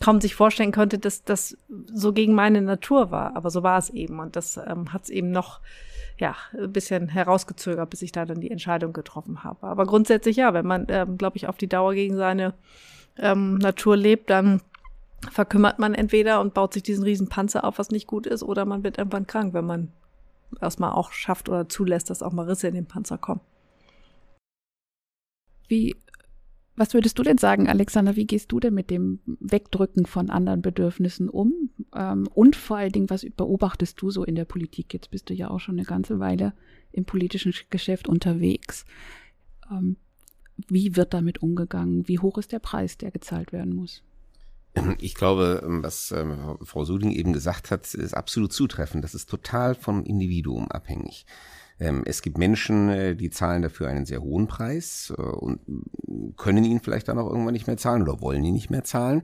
[0.00, 1.58] kaum sich vorstellen konnte, dass das
[1.92, 3.36] so gegen meine Natur war.
[3.36, 4.20] Aber so war es eben.
[4.20, 5.60] Und das ähm, hat es eben noch
[6.20, 9.66] ja, ein bisschen herausgezögert, bis ich da dann die Entscheidung getroffen habe.
[9.66, 12.54] Aber grundsätzlich ja, wenn man, ähm, glaube ich, auf die Dauer gegen seine
[13.18, 14.60] ähm, Natur lebt, dann
[15.30, 18.66] verkümmert man entweder und baut sich diesen riesen Panzer auf, was nicht gut ist, oder
[18.66, 19.92] man wird irgendwann krank, wenn man
[20.60, 23.40] erstmal auch schafft oder zulässt, dass auch mal Risse in den Panzer kommen.
[25.68, 25.96] Wie,
[26.76, 30.62] was würdest du denn sagen, Alexander, wie gehst du denn mit dem Wegdrücken von anderen
[30.62, 31.70] Bedürfnissen um?
[31.94, 34.94] Ähm, und vor allen Dingen, was beobachtest du so in der Politik?
[34.94, 36.54] Jetzt bist du ja auch schon eine ganze Weile
[36.92, 38.84] im politischen Geschäft unterwegs.
[39.70, 39.96] Ähm,
[40.68, 42.06] wie wird damit umgegangen?
[42.08, 44.02] Wie hoch ist der Preis, der gezahlt werden muss?
[45.00, 49.02] Ich glaube, was ähm, Frau Suding eben gesagt hat, ist absolut zutreffend.
[49.02, 51.26] Das ist total vom Individuum abhängig.
[51.80, 55.60] Ähm, es gibt Menschen, äh, die zahlen dafür einen sehr hohen Preis äh, und
[56.36, 59.22] können ihn vielleicht dann auch irgendwann nicht mehr zahlen oder wollen ihn nicht mehr zahlen.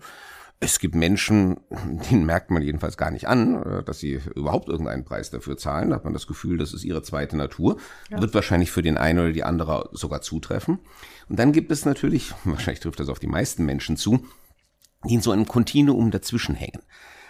[0.59, 1.61] Es gibt Menschen,
[2.11, 5.91] denen merkt man jedenfalls gar nicht an, äh, dass sie überhaupt irgendeinen Preis dafür zahlen.
[5.91, 7.77] Da hat man das Gefühl, das ist ihre zweite Natur.
[8.11, 8.21] Ja.
[8.21, 10.79] Wird wahrscheinlich für den einen oder die andere sogar zutreffen.
[11.29, 14.25] Und dann gibt es natürlich, wahrscheinlich trifft das auf die meisten Menschen zu,
[15.05, 16.83] die in so einem Kontinuum dazwischen hängen.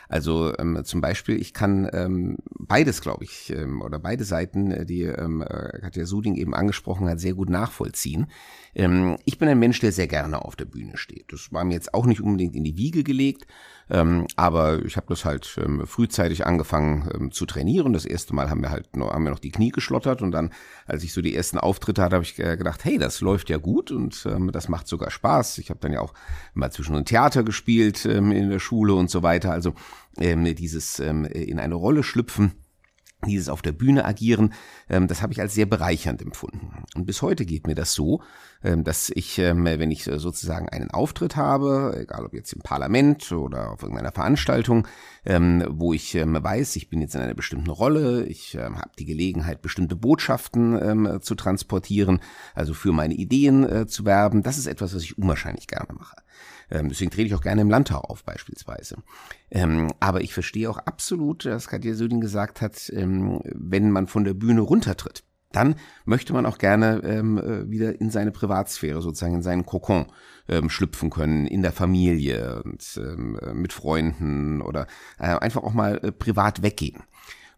[0.08, 4.86] Also ähm, zum Beispiel, ich kann ähm, beides, glaube ich, ähm, oder beide Seiten, äh,
[4.86, 8.26] die ähm, äh, Katja Suding eben angesprochen hat, sehr gut nachvollziehen.
[8.74, 11.32] Ähm, ich bin ein Mensch, der sehr gerne auf der Bühne steht.
[11.32, 13.46] Das war mir jetzt auch nicht unbedingt in die Wiege gelegt,
[13.88, 17.92] ähm, aber ich habe das halt ähm, frühzeitig angefangen ähm, zu trainieren.
[17.92, 20.50] Das erste Mal haben wir halt noch, haben wir noch die Knie geschlottert und dann,
[20.86, 23.58] als ich so die ersten Auftritte hatte, habe ich äh, gedacht, hey, das läuft ja
[23.58, 25.58] gut und ähm, das macht sogar Spaß.
[25.58, 26.14] Ich habe dann ja auch
[26.54, 29.52] mal zwischen Theater gespielt ähm, in der Schule und so weiter.
[29.52, 29.74] Also
[30.18, 32.52] ähm, dieses in eine Rolle schlüpfen
[33.26, 34.52] dieses auf der Bühne agieren,
[34.88, 36.84] das habe ich als sehr bereichernd empfunden.
[36.94, 38.22] Und bis heute geht mir das so,
[38.62, 43.70] dass ich, ähm, wenn ich sozusagen einen Auftritt habe, egal ob jetzt im Parlament oder
[43.70, 44.88] auf irgendeiner Veranstaltung,
[45.24, 48.90] ähm, wo ich ähm, weiß, ich bin jetzt in einer bestimmten Rolle, ich ähm, habe
[48.98, 52.20] die Gelegenheit, bestimmte Botschaften zu transportieren,
[52.54, 56.16] also für meine Ideen äh, zu werben, das ist etwas, was ich unwahrscheinlich gerne mache.
[56.70, 58.96] Ähm, deswegen trete ich auch gerne im Landtag auf beispielsweise.
[59.50, 64.24] Ähm, aber ich verstehe auch absolut, was Katja Söding gesagt hat, ähm, wenn man von
[64.24, 65.24] der Bühne runtertritt.
[65.52, 70.06] Dann möchte man auch gerne ähm, äh, wieder in seine Privatsphäre, sozusagen in seinen Kokon
[70.48, 74.86] ähm, schlüpfen können, in der Familie und ähm, mit Freunden oder
[75.18, 77.04] äh, einfach auch mal äh, privat weggehen.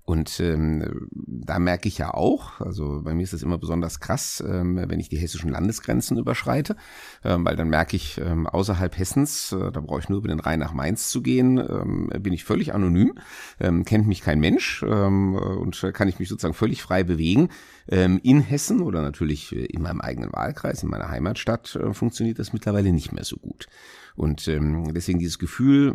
[0.09, 4.43] Und ähm, da merke ich ja auch, also bei mir ist es immer besonders krass,
[4.43, 6.77] ähm, wenn ich die hessischen Landesgrenzen überschreite,
[7.25, 10.41] ähm, weil dann merke ich, ähm, außerhalb Hessens, äh, da brauche ich nur über den
[10.41, 13.19] Rhein nach Mainz zu gehen, ähm, bin ich völlig anonym,
[13.61, 17.51] ähm, kennt mich kein Mensch ähm, und kann ich mich sozusagen völlig frei bewegen.
[17.91, 22.55] Ähm, in Hessen oder natürlich in meinem eigenen Wahlkreis, in meiner Heimatstadt, äh, funktioniert das
[22.55, 23.67] mittlerweile nicht mehr so gut.
[24.19, 25.95] Und ähm, deswegen dieses Gefühl,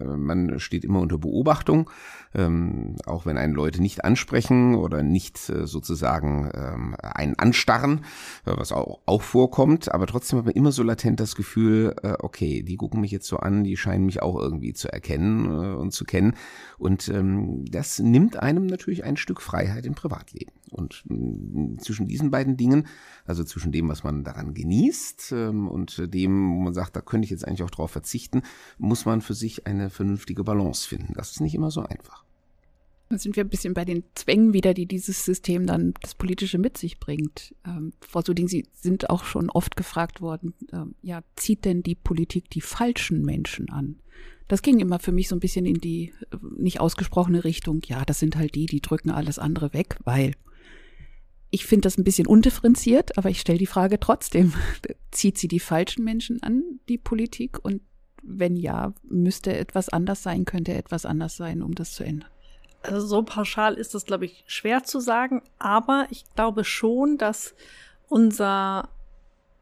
[0.00, 1.90] äh, man steht immer unter Beobachtung,
[2.32, 8.04] ähm, auch wenn einen Leute nicht ansprechen oder nicht äh, sozusagen ähm, einen anstarren,
[8.46, 12.14] äh, was auch, auch vorkommt, aber trotzdem hat man immer so latent das Gefühl, äh,
[12.20, 15.74] okay, die gucken mich jetzt so an, die scheinen mich auch irgendwie zu erkennen äh,
[15.74, 16.34] und zu kennen.
[16.78, 20.52] Und ähm, das nimmt einem natürlich ein Stück Freiheit im Privatleben.
[20.70, 22.86] Und mh, zwischen diesen beiden Dingen,
[23.24, 27.24] also zwischen dem, was man daran genießt ähm, und dem, wo man sagt, da könnte
[27.24, 28.42] ich jetzt eigentlich auch drauf verzichten,
[28.78, 31.14] muss man für sich eine vernünftige Balance finden.
[31.14, 32.24] Das ist nicht immer so einfach.
[33.08, 36.58] Dann sind wir ein bisschen bei den Zwängen wieder, die dieses System dann das Politische
[36.58, 37.54] mit sich bringt.
[37.66, 41.94] Ähm, Frau Suding, Sie sind auch schon oft gefragt worden, ähm, ja, zieht denn die
[41.94, 43.96] Politik die falschen Menschen an?
[44.46, 48.04] Das ging immer für mich so ein bisschen in die äh, nicht ausgesprochene Richtung, ja,
[48.04, 50.32] das sind halt die, die drücken alles andere weg, weil
[51.50, 54.52] ich finde das ein bisschen undifferenziert, aber ich stelle die Frage trotzdem,
[55.10, 57.58] zieht sie die falschen Menschen an, die Politik?
[57.64, 57.82] Und
[58.22, 62.28] wenn ja, müsste etwas anders sein, könnte etwas anders sein, um das zu ändern?
[62.82, 67.54] Also so pauschal ist das, glaube ich, schwer zu sagen, aber ich glaube schon, dass
[68.08, 68.88] unser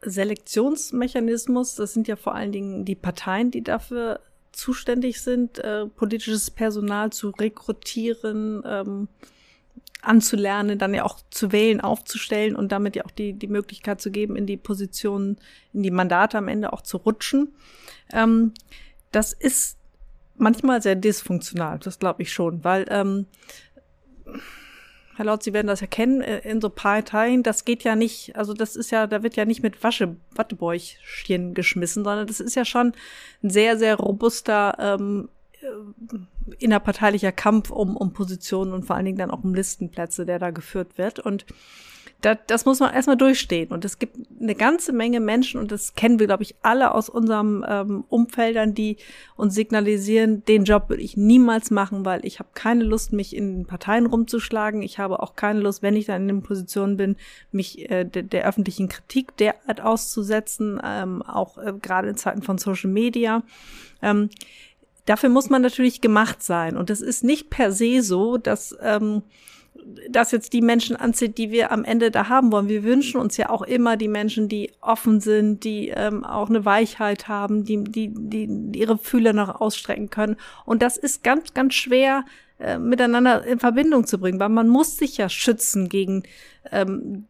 [0.03, 4.21] Selektionsmechanismus, das sind ja vor allen Dingen die Parteien, die dafür
[4.53, 9.09] zuständig sind, äh, politisches Personal zu rekrutieren, ähm,
[10.07, 14.11] anzulernen, dann ja auch zu wählen, aufzustellen und damit ja auch die, die Möglichkeit zu
[14.11, 15.39] geben, in die Positionen,
[15.73, 17.55] in die Mandate am Ende auch zu rutschen.
[18.13, 18.53] Ähm,
[19.13, 19.79] das ist
[20.37, 23.27] manchmal sehr dysfunktional, das glaube ich schon, weil ähm,
[25.17, 28.53] Herr Laut, Sie werden das erkennen, äh, in so Parteien, das geht ja nicht, also
[28.53, 32.67] das ist ja, da wird ja nicht mit Wasche, Wattebäuchchen geschmissen, sondern das ist ja
[32.67, 32.93] schon
[33.43, 35.36] ein sehr, sehr robuster ähm, äh,
[36.59, 40.51] innerparteilicher Kampf um, um Positionen und vor allen Dingen dann auch um Listenplätze, der da
[40.51, 41.19] geführt wird.
[41.19, 41.45] Und
[42.23, 43.71] das, das muss man erstmal durchstehen.
[43.71, 47.09] Und es gibt eine ganze Menge Menschen, und das kennen wir, glaube ich, alle aus
[47.09, 48.97] unserem ähm, Umfeldern, die
[49.37, 53.67] uns signalisieren, den Job würde ich niemals machen, weil ich habe keine Lust, mich in
[53.67, 54.83] Parteien rumzuschlagen.
[54.83, 57.17] Ich habe auch keine Lust, wenn ich dann in den Positionen bin,
[57.53, 62.59] mich äh, de, der öffentlichen Kritik derart auszusetzen, ähm, auch äh, gerade in Zeiten von
[62.59, 63.43] Social Media.
[64.03, 64.31] Ähm,
[65.07, 66.77] dafür muss man natürlich gemacht sein.
[66.77, 69.23] Und es ist nicht per se so, dass ähm,
[70.11, 72.69] das jetzt die Menschen anzieht, die wir am Ende da haben wollen.
[72.69, 76.65] Wir wünschen uns ja auch immer die Menschen, die offen sind, die ähm, auch eine
[76.65, 80.37] Weichheit haben, die, die, die ihre Fühler noch ausstrecken können.
[80.65, 82.25] Und das ist ganz, ganz schwer
[82.59, 86.25] äh, miteinander in Verbindung zu bringen, weil man muss sich ja schützen gegen
[86.73, 87.27] ähm,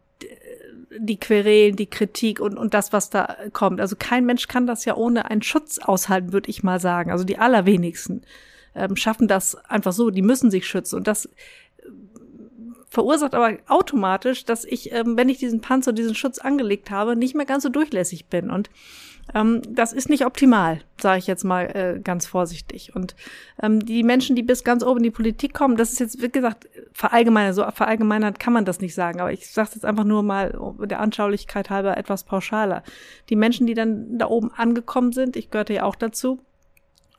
[0.95, 3.81] die Querelen, die Kritik und, und das, was da kommt.
[3.81, 7.11] Also kein Mensch kann das ja ohne einen Schutz aushalten, würde ich mal sagen.
[7.11, 8.21] Also die allerwenigsten
[8.75, 10.09] ähm, schaffen das einfach so.
[10.09, 10.95] Die müssen sich schützen.
[10.95, 11.29] Und das
[12.89, 17.35] verursacht aber automatisch, dass ich, ähm, wenn ich diesen Panzer, diesen Schutz angelegt habe, nicht
[17.35, 18.49] mehr ganz so durchlässig bin.
[18.49, 18.69] Und
[19.33, 22.95] ähm, das ist nicht optimal, sage ich jetzt mal äh, ganz vorsichtig.
[22.95, 23.15] Und
[23.61, 26.29] ähm, die Menschen, die bis ganz oben in die Politik kommen, das ist jetzt, wie
[26.29, 30.23] gesagt, verallgemeinert, so verallgemeinert kann man das nicht sagen, aber ich sage jetzt einfach nur
[30.23, 32.83] mal der Anschaulichkeit halber etwas pauschaler.
[33.29, 36.39] Die Menschen, die dann da oben angekommen sind, ich gehörte ja auch dazu,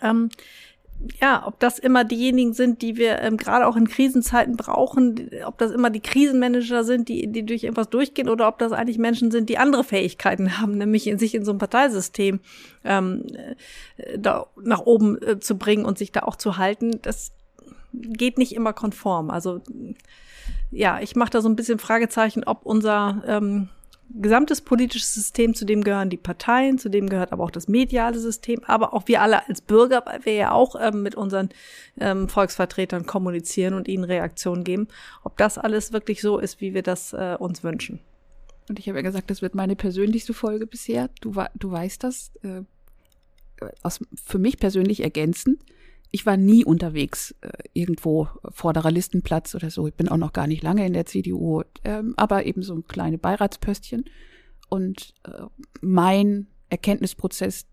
[0.00, 0.30] ähm,
[1.20, 5.58] ja, ob das immer diejenigen sind, die wir ähm, gerade auch in Krisenzeiten brauchen, ob
[5.58, 9.30] das immer die Krisenmanager sind, die, die durch irgendwas durchgehen, oder ob das eigentlich Menschen
[9.30, 12.40] sind, die andere Fähigkeiten haben, nämlich in sich in so ein Parteisystem
[12.84, 13.24] ähm,
[13.96, 17.32] äh, da nach oben äh, zu bringen und sich da auch zu halten, das
[17.92, 19.30] geht nicht immer konform.
[19.30, 19.60] Also
[20.70, 23.68] ja, ich mache da so ein bisschen Fragezeichen, ob unser ähm,
[24.10, 28.18] gesamtes politisches System, zu dem gehören die Parteien, zu dem gehört aber auch das mediale
[28.18, 31.50] System, aber auch wir alle als Bürger, weil wir ja auch ähm, mit unseren
[32.00, 34.88] ähm, Volksvertretern kommunizieren und ihnen Reaktionen geben,
[35.24, 38.00] ob das alles wirklich so ist, wie wir das äh, uns wünschen.
[38.68, 41.08] Und ich habe ja gesagt, das wird meine persönlichste Folge bisher.
[41.20, 42.32] Du, du weißt das.
[42.42, 42.62] Äh,
[43.82, 45.58] aus, für mich persönlich ergänzend
[46.10, 49.86] ich war nie unterwegs äh, irgendwo vorderer Listenplatz oder so.
[49.86, 52.86] Ich bin auch noch gar nicht lange in der CDU, ähm, aber eben so ein
[52.86, 54.04] kleine Beiratspöstchen.
[54.68, 55.42] Und äh,
[55.80, 57.66] mein Erkenntnisprozess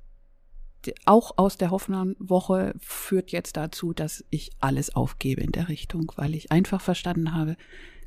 [1.05, 6.35] auch aus der Hoffnung-Woche führt jetzt dazu, dass ich alles aufgebe in der Richtung, weil
[6.35, 7.57] ich einfach verstanden habe,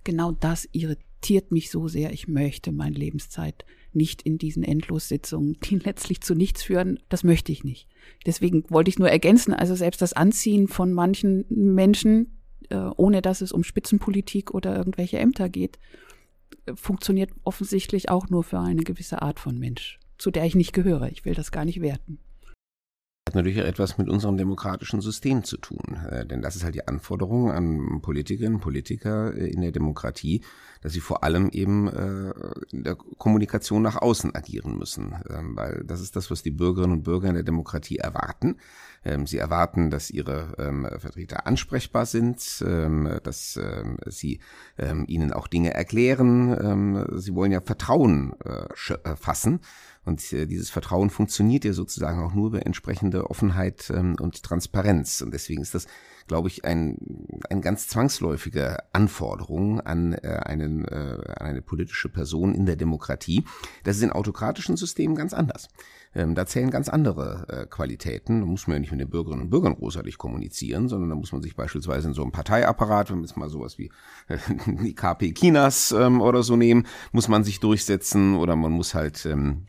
[0.05, 2.13] genau das irritiert mich so sehr.
[2.13, 6.99] Ich möchte meine Lebenszeit nicht in diesen Endlossitzungen, die letztlich zu nichts führen.
[7.09, 7.89] Das möchte ich nicht.
[8.27, 12.39] Deswegen wollte ich nur ergänzen, also selbst das Anziehen von manchen Menschen
[12.71, 15.79] äh, ohne dass es um Spitzenpolitik oder irgendwelche Ämter geht,
[16.75, 21.11] funktioniert offensichtlich auch nur für eine gewisse Art von Mensch, zu der ich nicht gehöre.
[21.11, 22.19] Ich will das gar nicht werten
[23.29, 25.99] hat natürlich etwas mit unserem demokratischen System zu tun.
[26.11, 30.43] Äh, denn das ist halt die Anforderung an Politikerinnen und Politiker äh, in der Demokratie,
[30.81, 32.33] dass sie vor allem eben äh,
[32.73, 35.15] in der Kommunikation nach außen agieren müssen.
[35.29, 38.57] Ähm, weil das ist das, was die Bürgerinnen und Bürger in der Demokratie erwarten.
[39.05, 44.41] Ähm, sie erwarten, dass ihre ähm, Vertreter ansprechbar sind, ähm, dass ähm, sie
[44.79, 47.19] ähm, ihnen auch Dinge erklären.
[47.19, 49.61] sie wollen ja Vertrauen äh, fassen.
[50.09, 55.21] Und äh, dieses Vertrauen funktioniert ja sozusagen auch nur über entsprechende Offenheit ähm, und Transparenz.
[55.21, 55.87] Und deswegen ist das,
[56.27, 56.97] glaube ich, ein,
[57.51, 63.45] eine ganz zwangsläufige Anforderung an, äh, einen, äh, an eine politische Person in der Demokratie.
[63.85, 65.69] Das ist in autokratischen Systemen ganz anders.
[66.15, 68.41] Ähm, da zählen ganz andere äh, Qualitäten.
[68.41, 71.33] Da muss man ja nicht mit den Bürgerinnen und Bürgern großartig kommunizieren, sondern da muss
[71.33, 73.91] man sich beispielsweise in so einem Parteiapparat, wenn wir jetzt mal sowas wie
[74.29, 78.95] äh, die KP Chinas ähm, oder so nehmen, muss man sich durchsetzen oder man muss
[78.95, 79.67] halt ähm,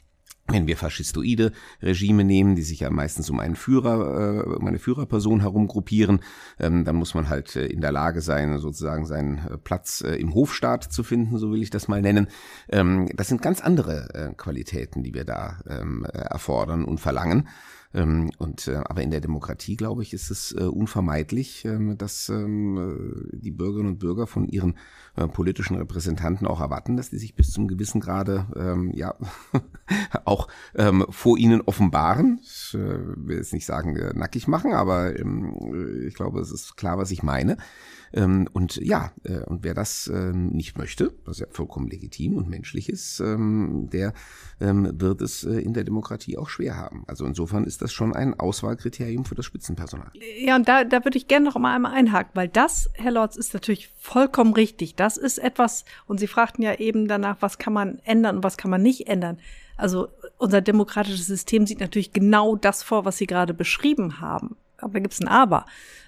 [0.51, 4.79] wenn wir faschistoide Regime nehmen, die sich ja meistens um einen Führer, äh, um eine
[4.79, 6.19] Führerperson herumgruppieren,
[6.59, 10.15] ähm, dann muss man halt äh, in der Lage sein, sozusagen seinen äh, Platz äh,
[10.15, 12.27] im Hofstaat zu finden, so will ich das mal nennen.
[12.69, 17.47] Ähm, das sind ganz andere Qualitäten, die wir da ähm, erfordern und verlangen.
[17.91, 22.29] Ähm, und äh, aber in der Demokratie, glaube ich, ist es äh, unvermeidlich, ähm, dass
[22.29, 22.77] ähm,
[23.33, 24.77] äh, die Bürgerinnen und Bürger von ihren
[25.15, 29.15] äh, politischen Repräsentanten auch erwarten, dass die sich bis zum gewissen Grade ähm, ja
[30.25, 32.39] auch ähm, vor ihnen offenbaren.
[32.43, 36.77] Ich äh, will jetzt nicht sagen äh, nackig machen, aber ähm, ich glaube, es ist
[36.77, 37.57] klar, was ich meine.
[38.11, 43.19] Und ja, äh, und wer das nicht möchte, was ja vollkommen legitim und menschlich ist,
[43.19, 44.13] der
[44.59, 47.03] wird es äh, in der Demokratie auch schwer haben.
[47.05, 50.11] Also insofern ist das schon ein Auswahlkriterium für das Spitzenpersonal.
[50.39, 53.35] Ja, und da, da würde ich gerne noch mal einmal einhaken, weil das, Herr Lorz,
[53.35, 54.95] ist natürlich vollkommen richtig.
[54.95, 58.57] Das ist etwas, und Sie fragten ja eben danach, was kann man ändern und was
[58.57, 59.39] kann man nicht ändern.
[59.77, 64.57] Also unser demokratisches System sieht natürlich genau das vor, was Sie gerade beschrieben haben.
[64.77, 65.65] Aber da gibt es ein Aber.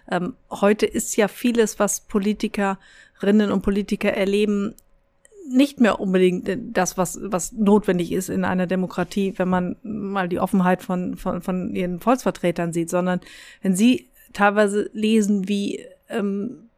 [0.10, 4.76] Ähm, heute ist ja vieles, was Politikerinnen und Politiker erleben,
[5.50, 10.40] nicht mehr unbedingt das, was, was notwendig ist in einer Demokratie, wenn man mal die
[10.40, 13.22] Offenheit von, von, von ihren Volksvertretern sieht, sondern
[13.62, 16.70] wenn sie teilweise lesen, wie ähm,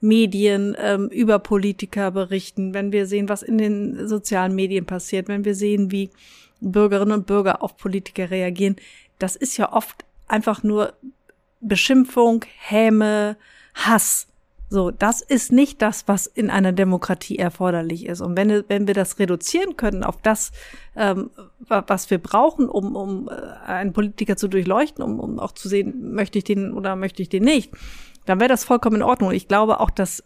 [0.00, 5.44] Medien ähm, über Politiker berichten, wenn wir sehen, was in den sozialen Medien passiert, wenn
[5.44, 6.10] wir sehen, wie
[6.60, 8.76] Bürgerinnen und Bürger auf Politiker reagieren,
[9.18, 10.94] das ist ja oft einfach nur
[11.60, 13.36] Beschimpfung, Häme,
[13.74, 14.27] Hass.
[14.70, 18.20] So, das ist nicht das, was in einer Demokratie erforderlich ist.
[18.20, 20.52] Und wenn, wenn wir das reduzieren können auf das,
[20.94, 23.32] ähm, was wir brauchen, um, um äh,
[23.66, 27.30] einen Politiker zu durchleuchten, um, um auch zu sehen, möchte ich den oder möchte ich
[27.30, 27.72] den nicht,
[28.26, 29.32] dann wäre das vollkommen in Ordnung.
[29.32, 30.22] Ich glaube auch, dass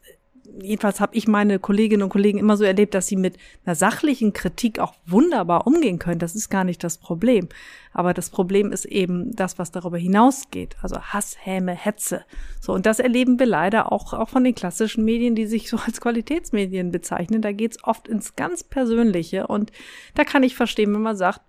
[0.60, 4.32] jedenfalls habe ich meine Kolleginnen und Kollegen immer so erlebt, dass sie mit einer sachlichen
[4.32, 6.18] Kritik auch wunderbar umgehen können.
[6.18, 7.48] Das ist gar nicht das Problem.
[7.92, 10.76] Aber das Problem ist eben das, was darüber hinausgeht.
[10.82, 12.24] Also Hass, Häme, Hetze.
[12.60, 15.76] So, und das erleben wir leider auch, auch von den klassischen Medien, die sich so
[15.78, 17.42] als Qualitätsmedien bezeichnen.
[17.42, 19.46] Da geht's oft ins ganz Persönliche.
[19.46, 19.72] Und
[20.14, 21.40] da kann ich verstehen, wenn man sagt,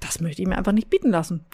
[0.00, 1.44] das möchte ich mir einfach nicht bieten lassen.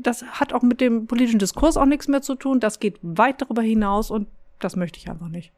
[0.00, 2.58] Das hat auch mit dem politischen Diskurs auch nichts mehr zu tun.
[2.58, 4.28] Das geht weit darüber hinaus und
[4.60, 5.52] das möchte ich einfach nicht.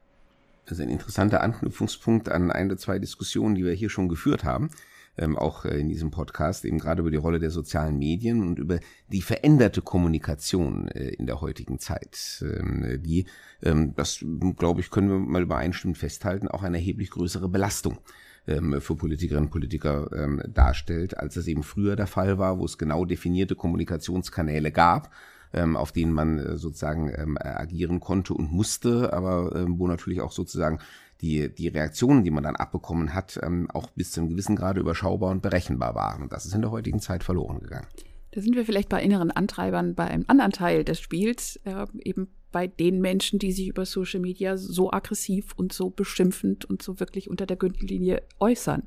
[0.66, 4.44] Das ist ein interessanter Anknüpfungspunkt an ein oder zwei Diskussionen, die wir hier schon geführt
[4.44, 4.70] haben,
[5.18, 8.59] ähm, auch äh, in diesem Podcast, eben gerade über die Rolle der sozialen Medien und
[8.59, 8.81] über
[9.12, 13.27] die veränderte Kommunikation äh, in der heutigen Zeit, ähm, die,
[13.62, 14.24] ähm, das
[14.57, 17.98] glaube ich, können wir mal übereinstimmend festhalten, auch eine erheblich größere Belastung
[18.46, 22.64] ähm, für Politikerinnen und Politiker ähm, darstellt, als es eben früher der Fall war, wo
[22.64, 25.11] es genau definierte Kommunikationskanäle gab
[25.55, 30.21] ähm, auf denen man äh, sozusagen ähm, agieren konnte und musste, aber ähm, wo natürlich
[30.21, 30.79] auch sozusagen
[31.21, 34.81] die, die Reaktionen, die man dann abbekommen hat, ähm, auch bis zu einem gewissen Grade
[34.81, 36.29] überschaubar und berechenbar waren.
[36.29, 37.87] Das ist in der heutigen Zeit verloren gegangen.
[38.33, 42.29] Da sind wir vielleicht bei inneren Antreibern bei einem anderen Teil des Spiels, äh, eben
[42.51, 47.01] bei den Menschen, die sich über Social Media so aggressiv und so beschimpfend und so
[47.01, 48.85] wirklich unter der Gürtellinie äußern.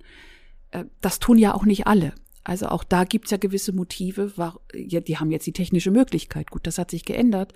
[0.72, 2.14] Äh, das tun ja auch nicht alle.
[2.48, 4.38] Also auch da gibt's ja gewisse Motive.
[4.38, 6.50] War, ja, die haben jetzt die technische Möglichkeit.
[6.50, 7.54] Gut, das hat sich geändert.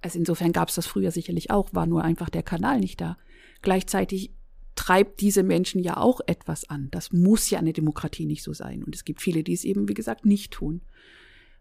[0.00, 3.18] Also insofern gab's das früher sicherlich auch, war nur einfach der Kanal nicht da.
[3.62, 4.30] Gleichzeitig
[4.76, 6.86] treibt diese Menschen ja auch etwas an.
[6.92, 8.84] Das muss ja eine Demokratie nicht so sein.
[8.84, 10.82] Und es gibt viele, die es eben, wie gesagt, nicht tun.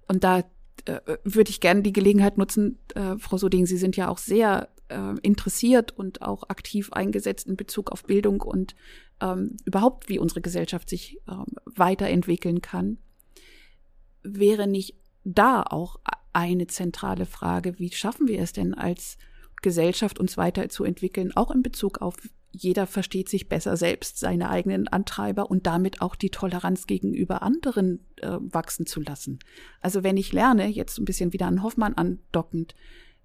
[0.07, 0.43] Und da
[0.85, 4.69] äh, würde ich gerne die Gelegenheit nutzen, äh, Frau Soding, Sie sind ja auch sehr
[4.89, 8.75] äh, interessiert und auch aktiv eingesetzt in Bezug auf Bildung und
[9.21, 12.97] ähm, überhaupt, wie unsere Gesellschaft sich ähm, weiterentwickeln kann.
[14.23, 15.97] Wäre nicht da auch
[16.33, 19.17] eine zentrale Frage, wie schaffen wir es denn als
[19.61, 22.15] Gesellschaft uns weiterzuentwickeln, auch in Bezug auf
[22.51, 28.05] jeder versteht sich besser selbst, seine eigenen Antreiber und damit auch die Toleranz gegenüber anderen
[28.17, 29.39] äh, wachsen zu lassen.
[29.81, 32.73] Also wenn ich lerne, jetzt ein bisschen wieder an Hoffmann andockend,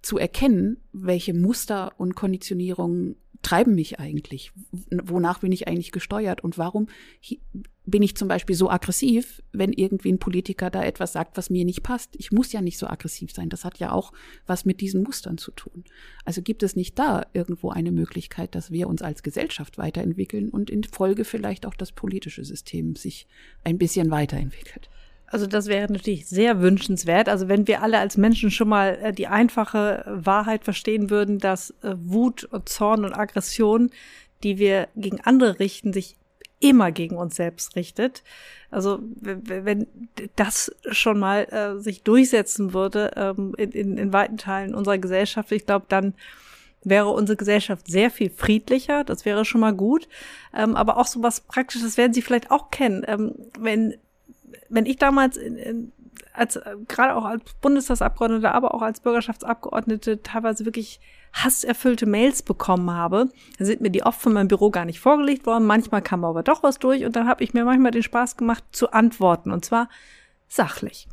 [0.03, 4.51] zu erkennen, welche Muster und Konditionierungen treiben mich eigentlich?
[4.91, 6.43] Wonach bin ich eigentlich gesteuert?
[6.43, 6.87] Und warum
[7.85, 11.65] bin ich zum Beispiel so aggressiv, wenn irgendwie ein Politiker da etwas sagt, was mir
[11.65, 12.15] nicht passt?
[12.17, 13.49] Ich muss ja nicht so aggressiv sein.
[13.49, 14.13] Das hat ja auch
[14.45, 15.83] was mit diesen Mustern zu tun.
[16.25, 20.69] Also gibt es nicht da irgendwo eine Möglichkeit, dass wir uns als Gesellschaft weiterentwickeln und
[20.69, 23.27] in Folge vielleicht auch das politische System sich
[23.63, 24.89] ein bisschen weiterentwickelt?
[25.33, 27.27] Also das wäre natürlich sehr wünschenswert.
[27.27, 31.71] Also wenn wir alle als Menschen schon mal äh, die einfache Wahrheit verstehen würden, dass
[31.81, 33.89] äh, Wut und Zorn und Aggression,
[34.43, 36.17] die wir gegen andere richten, sich
[36.59, 38.21] immer gegen uns selbst richtet.
[38.69, 39.87] Also wenn
[40.35, 45.51] das schon mal äh, sich durchsetzen würde ähm, in, in, in weiten Teilen unserer Gesellschaft,
[45.51, 46.13] ich glaube, dann
[46.83, 49.03] wäre unsere Gesellschaft sehr viel friedlicher.
[49.03, 50.07] Das wäre schon mal gut.
[50.53, 53.03] Ähm, aber auch so was Praktisches werden Sie vielleicht auch kennen.
[53.07, 53.95] Ähm, wenn
[54.69, 55.91] wenn ich damals in, in,
[56.33, 60.99] als gerade auch als Bundestagsabgeordnete, aber auch als Bürgerschaftsabgeordnete teilweise wirklich
[61.33, 65.45] hasserfüllte Mails bekommen habe, dann sind mir die oft von meinem Büro gar nicht vorgelegt
[65.45, 65.65] worden.
[65.65, 68.63] Manchmal kam aber doch was durch und dann habe ich mir manchmal den Spaß gemacht
[68.71, 69.89] zu antworten und zwar
[70.47, 71.07] sachlich.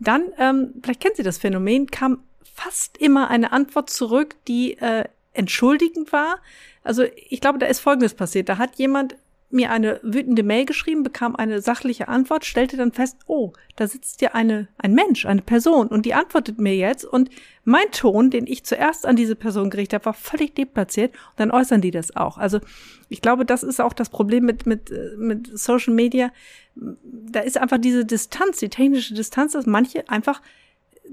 [0.00, 5.04] Dann, ähm, vielleicht kennen Sie das Phänomen, kam fast immer eine Antwort zurück, die äh,
[5.32, 6.38] entschuldigend war.
[6.82, 8.48] Also ich glaube, da ist Folgendes passiert.
[8.48, 9.16] Da hat jemand
[9.54, 14.20] mir eine wütende Mail geschrieben, bekam eine sachliche Antwort, stellte dann fest, oh, da sitzt
[14.20, 17.30] ja eine, ein Mensch, eine Person und die antwortet mir jetzt und
[17.64, 21.50] mein Ton, den ich zuerst an diese Person gerichtet habe, war völlig deplatziert und dann
[21.50, 22.36] äußern die das auch.
[22.36, 22.60] Also
[23.08, 26.32] ich glaube, das ist auch das Problem mit, mit, mit Social Media.
[26.74, 30.42] Da ist einfach diese Distanz, die technische Distanz, dass manche einfach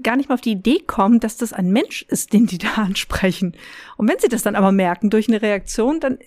[0.02, 2.72] gar nicht mal auf die Idee kommen, dass das ein Mensch ist, den die da
[2.76, 3.56] ansprechen.
[3.96, 6.18] Und wenn sie das dann aber merken durch eine Reaktion, dann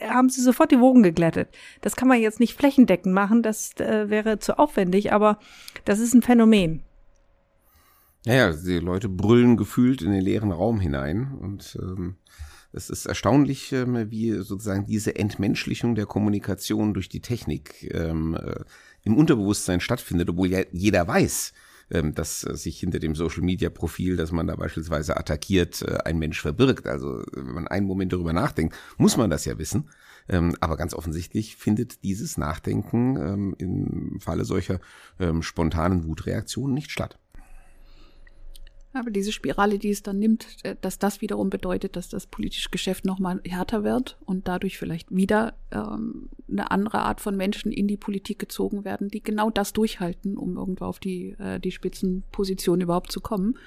[0.00, 1.48] haben sie sofort die Wogen geglättet.
[1.80, 5.38] Das kann man jetzt nicht flächendeckend machen, das äh, wäre zu aufwendig, aber
[5.84, 6.82] das ist ein Phänomen.
[8.24, 12.16] Naja, die Leute brüllen gefühlt in den leeren Raum hinein und ähm,
[12.72, 18.64] es ist erstaunlich, ähm, wie sozusagen diese Entmenschlichung der Kommunikation durch die Technik ähm, äh,
[19.02, 21.52] im Unterbewusstsein stattfindet, obwohl ja jeder weiß,
[21.90, 26.18] ähm, dass sich hinter dem Social Media Profil, das man da beispielsweise attackiert, äh, ein
[26.18, 26.86] Mensch verbirgt.
[26.86, 29.90] Also wenn man einen Moment darüber nachdenkt, muss man das ja wissen.
[30.28, 34.80] Ähm, aber ganz offensichtlich findet dieses Nachdenken ähm, im Falle solcher
[35.40, 37.18] spontanen Wutreaktionen nicht statt.
[38.96, 42.70] Aber diese Spirale, die es dann nimmt, äh, dass das wiederum bedeutet, dass das politische
[42.70, 47.88] Geschäft nochmal härter wird und dadurch vielleicht wieder ähm, eine andere Art von Menschen in
[47.88, 52.80] die Politik gezogen werden, die genau das durchhalten, um irgendwo auf die, äh, die Spitzenposition
[52.80, 53.58] überhaupt zu kommen.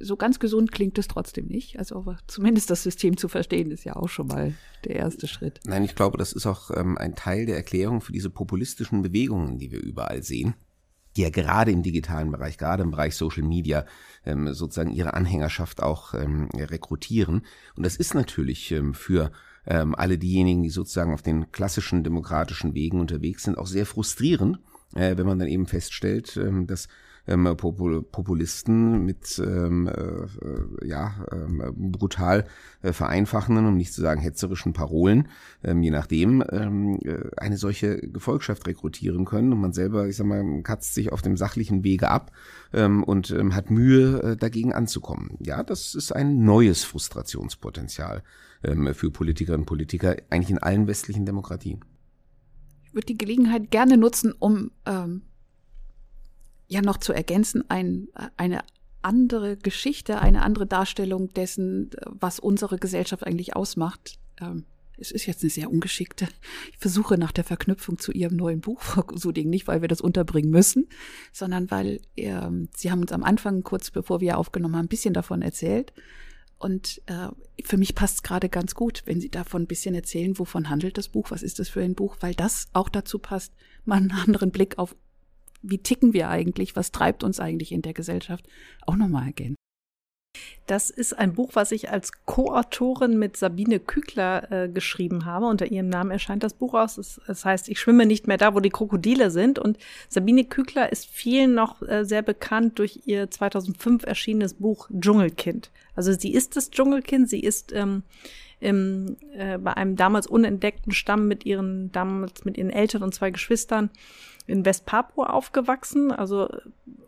[0.00, 1.78] So ganz gesund klingt es trotzdem nicht.
[1.78, 4.54] Also zumindest das System zu verstehen, ist ja auch schon mal
[4.84, 5.60] der erste Schritt.
[5.64, 9.58] Nein, ich glaube, das ist auch ähm, ein Teil der Erklärung für diese populistischen Bewegungen,
[9.58, 10.54] die wir überall sehen
[11.16, 13.86] die ja gerade im digitalen Bereich, gerade im Bereich Social Media
[14.24, 17.42] ähm, sozusagen ihre Anhängerschaft auch ähm, rekrutieren.
[17.74, 19.32] Und das ist natürlich ähm, für
[19.66, 24.58] ähm, alle diejenigen, die sozusagen auf den klassischen demokratischen Wegen unterwegs sind, auch sehr frustrierend,
[24.94, 26.88] äh, wenn man dann eben feststellt, ähm, dass
[27.26, 32.46] ähm, Populisten mit ähm, äh, ja, ähm, brutal
[32.82, 35.28] äh, vereinfachenden, um nicht zu sagen hetzerischen Parolen,
[35.64, 39.52] ähm, je nachdem, ähm, äh, eine solche Gefolgschaft rekrutieren können.
[39.52, 42.32] Und man selber, ich sag mal, katzt sich auf dem sachlichen Wege ab
[42.72, 45.36] ähm, und ähm, hat Mühe, äh, dagegen anzukommen.
[45.40, 48.22] Ja, das ist ein neues Frustrationspotenzial
[48.62, 51.84] ähm, für Politikerinnen und Politiker, eigentlich in allen westlichen Demokratien.
[52.84, 55.22] Ich würde die Gelegenheit gerne nutzen, um ähm,
[56.68, 58.62] ja noch zu ergänzen, ein, eine
[59.02, 64.18] andere Geschichte, eine andere Darstellung dessen, was unsere Gesellschaft eigentlich ausmacht.
[64.40, 64.64] Ähm,
[64.98, 66.26] es ist jetzt eine sehr ungeschickte.
[66.72, 70.00] Ich versuche nach der Verknüpfung zu Ihrem neuen Buch, Frau Suding, nicht weil wir das
[70.00, 70.88] unterbringen müssen,
[71.32, 75.14] sondern weil äh, Sie haben uns am Anfang, kurz bevor wir aufgenommen haben, ein bisschen
[75.14, 75.92] davon erzählt.
[76.58, 77.28] Und äh,
[77.64, 80.96] für mich passt es gerade ganz gut, wenn Sie davon ein bisschen erzählen, wovon handelt
[80.96, 83.52] das Buch, was ist das für ein Buch, weil das auch dazu passt,
[83.84, 84.96] mal einen anderen Blick auf
[85.70, 88.46] wie ticken wir eigentlich, was treibt uns eigentlich in der Gesellschaft,
[88.86, 89.56] auch nochmal ergänzen.
[90.66, 95.46] Das ist ein Buch, was ich als Co-Autorin mit Sabine Kügler äh, geschrieben habe.
[95.46, 96.98] Unter ihrem Namen erscheint das Buch aus.
[96.98, 99.58] Es, das heißt, ich schwimme nicht mehr da, wo die Krokodile sind.
[99.58, 105.70] Und Sabine Kügler ist vielen noch äh, sehr bekannt durch ihr 2005 erschienenes Buch Dschungelkind.
[105.94, 107.28] Also sie ist das Dschungelkind.
[107.28, 108.02] Sie ist ähm,
[108.58, 113.30] im, äh, bei einem damals unentdeckten Stamm mit ihren damals mit ihren Eltern und zwei
[113.30, 113.90] Geschwistern
[114.46, 116.48] in Westpapua aufgewachsen, also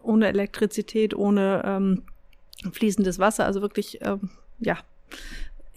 [0.03, 2.03] ohne Elektrizität, ohne ähm,
[2.73, 4.79] fließendes Wasser, also wirklich ähm, ja,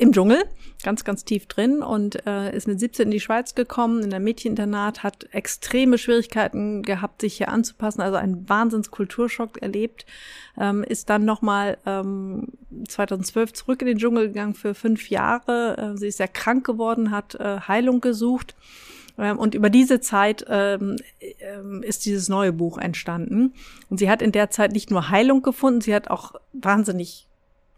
[0.01, 0.43] im Dschungel,
[0.81, 4.23] ganz, ganz tief drin und äh, ist mit 17 in die Schweiz gekommen, in ein
[4.23, 10.07] Mädcheninternat, hat extreme Schwierigkeiten gehabt, sich hier anzupassen, also einen Wahnsinnskulturschock erlebt,
[10.59, 12.47] ähm, ist dann nochmal ähm,
[12.87, 15.77] 2012 zurück in den Dschungel gegangen für fünf Jahre.
[15.77, 18.55] Äh, sie ist sehr krank geworden, hat äh, Heilung gesucht.
[19.17, 20.97] Ähm, und über diese Zeit ähm,
[21.39, 23.53] ähm, ist dieses neue Buch entstanden.
[23.89, 27.27] Und sie hat in der Zeit nicht nur Heilung gefunden, sie hat auch wahnsinnig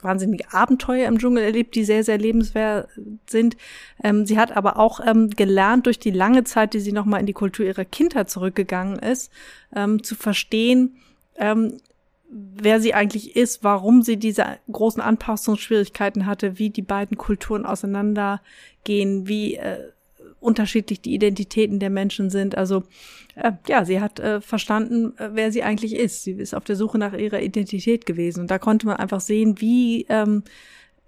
[0.04, 2.90] wahnsinnige Abenteuer im Dschungel erlebt, die sehr, sehr lebenswert
[3.26, 3.58] sind.
[4.04, 7.26] Ähm, sie hat aber auch ähm, gelernt, durch die lange Zeit, die sie nochmal in
[7.26, 9.32] die Kultur ihrer Kindheit zurückgegangen ist,
[9.74, 10.98] ähm, zu verstehen,
[11.38, 11.78] ähm,
[12.30, 19.28] wer sie eigentlich ist, warum sie diese großen Anpassungsschwierigkeiten hatte, wie die beiden Kulturen auseinandergehen,
[19.28, 19.92] wie äh,
[20.44, 22.58] unterschiedlich die Identitäten der Menschen sind.
[22.58, 22.84] Also
[23.36, 26.24] äh, ja, sie hat äh, verstanden, äh, wer sie eigentlich ist.
[26.24, 28.42] Sie ist auf der Suche nach ihrer Identität gewesen.
[28.42, 30.44] Und da konnte man einfach sehen, wie ähm,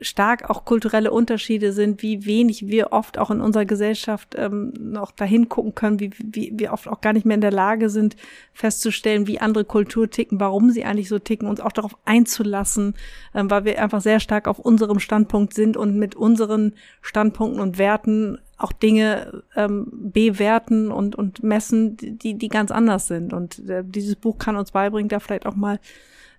[0.01, 5.11] stark auch kulturelle Unterschiede sind, wie wenig wir oft auch in unserer Gesellschaft ähm, noch
[5.11, 8.17] dahin gucken können, wie, wie wir oft auch gar nicht mehr in der Lage sind,
[8.53, 12.95] festzustellen, wie andere Kultur ticken, warum sie eigentlich so ticken, uns auch darauf einzulassen,
[13.33, 17.77] ähm, weil wir einfach sehr stark auf unserem Standpunkt sind und mit unseren Standpunkten und
[17.77, 23.33] Werten auch Dinge ähm, bewerten und, und messen, die, die ganz anders sind.
[23.33, 25.79] Und äh, dieses Buch kann uns beibringen, da vielleicht auch mal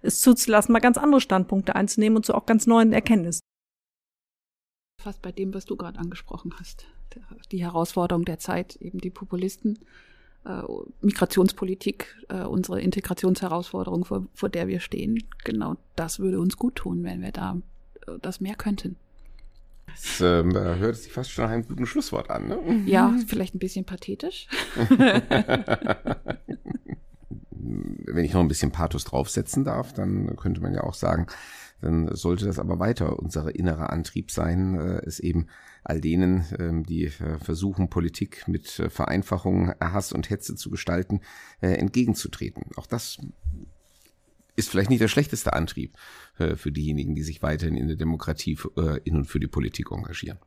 [0.02, 3.40] es zuzulassen, mal ganz andere Standpunkte einzunehmen und zu auch ganz neuen Erkenntnissen.
[5.02, 6.86] Fast bei dem, was du gerade angesprochen hast.
[7.50, 9.78] Die Herausforderung der Zeit, eben die Populisten,
[10.44, 10.62] äh,
[11.00, 15.24] Migrationspolitik, äh, unsere Integrationsherausforderung, vor, vor der wir stehen.
[15.44, 17.60] Genau das würde uns gut tun, wenn wir da
[18.06, 18.96] äh, das mehr könnten.
[19.96, 22.82] Das ähm, hört sich fast schon nach einem guten Schlusswort an, ne?
[22.86, 24.46] Ja, vielleicht ein bisschen pathetisch.
[27.50, 31.26] Wenn ich noch ein bisschen Pathos draufsetzen darf, dann könnte man ja auch sagen,
[31.80, 35.46] dann sollte das aber weiter unser innerer Antrieb sein, äh, es eben
[35.84, 41.20] all denen, ähm, die äh, versuchen, Politik mit äh, Vereinfachung, Hass und Hetze zu gestalten,
[41.60, 42.64] entgegenzutreten.
[42.76, 43.18] Auch das
[44.56, 45.94] ist vielleicht nicht der schlechteste Antrieb
[46.38, 49.92] äh, für diejenigen, die sich weiterhin in der Demokratie äh, in und für die Politik
[49.92, 50.38] engagieren.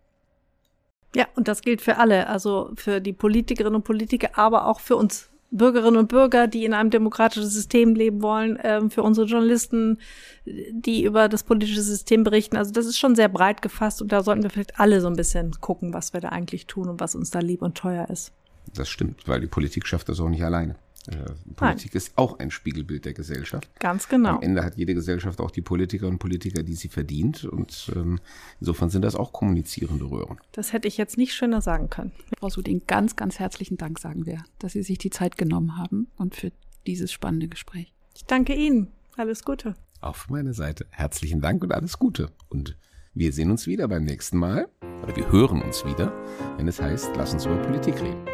[1.16, 4.96] Ja, und das gilt für alle, also für die Politikerinnen und Politiker, aber auch für
[4.96, 9.98] uns Bürgerinnen und Bürger, die in einem demokratischen System leben wollen, ähm, für unsere Journalisten,
[10.46, 12.56] die über das politische System berichten.
[12.56, 15.16] Also das ist schon sehr breit gefasst und da sollten wir vielleicht alle so ein
[15.16, 18.32] bisschen gucken, was wir da eigentlich tun und was uns da lieb und teuer ist.
[18.76, 20.76] Das stimmt, weil die Politik schafft das auch nicht alleine.
[21.08, 21.16] Äh,
[21.56, 21.98] Politik Nein.
[21.98, 23.70] ist auch ein Spiegelbild der Gesellschaft.
[23.80, 24.36] Ganz genau.
[24.36, 27.46] Am Ende hat jede Gesellschaft auch die Politikerinnen und Politiker, die sie verdient.
[27.46, 28.20] Und ähm,
[28.60, 30.38] insofern sind das auch kommunizierende Röhren.
[30.52, 32.12] Das hätte ich jetzt nicht schöner sagen können.
[32.38, 36.08] Frau Suding, ganz, ganz herzlichen Dank, sagen wir, dass Sie sich die Zeit genommen haben
[36.18, 36.52] und für
[36.86, 37.94] dieses spannende Gespräch.
[38.16, 38.88] Ich danke Ihnen.
[39.16, 39.76] Alles Gute.
[40.02, 40.86] Auf meine Seite.
[40.92, 42.32] Herzlichen Dank und alles Gute.
[42.50, 42.78] Und
[43.14, 44.70] wir sehen uns wieder beim nächsten Mal.
[45.04, 46.14] Oder wir hören uns wieder,
[46.58, 48.26] wenn es heißt, lass uns über Politik reden.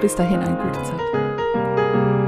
[0.00, 1.23] Bis dahin eine gute Zeit.
[1.94, 2.23] thank you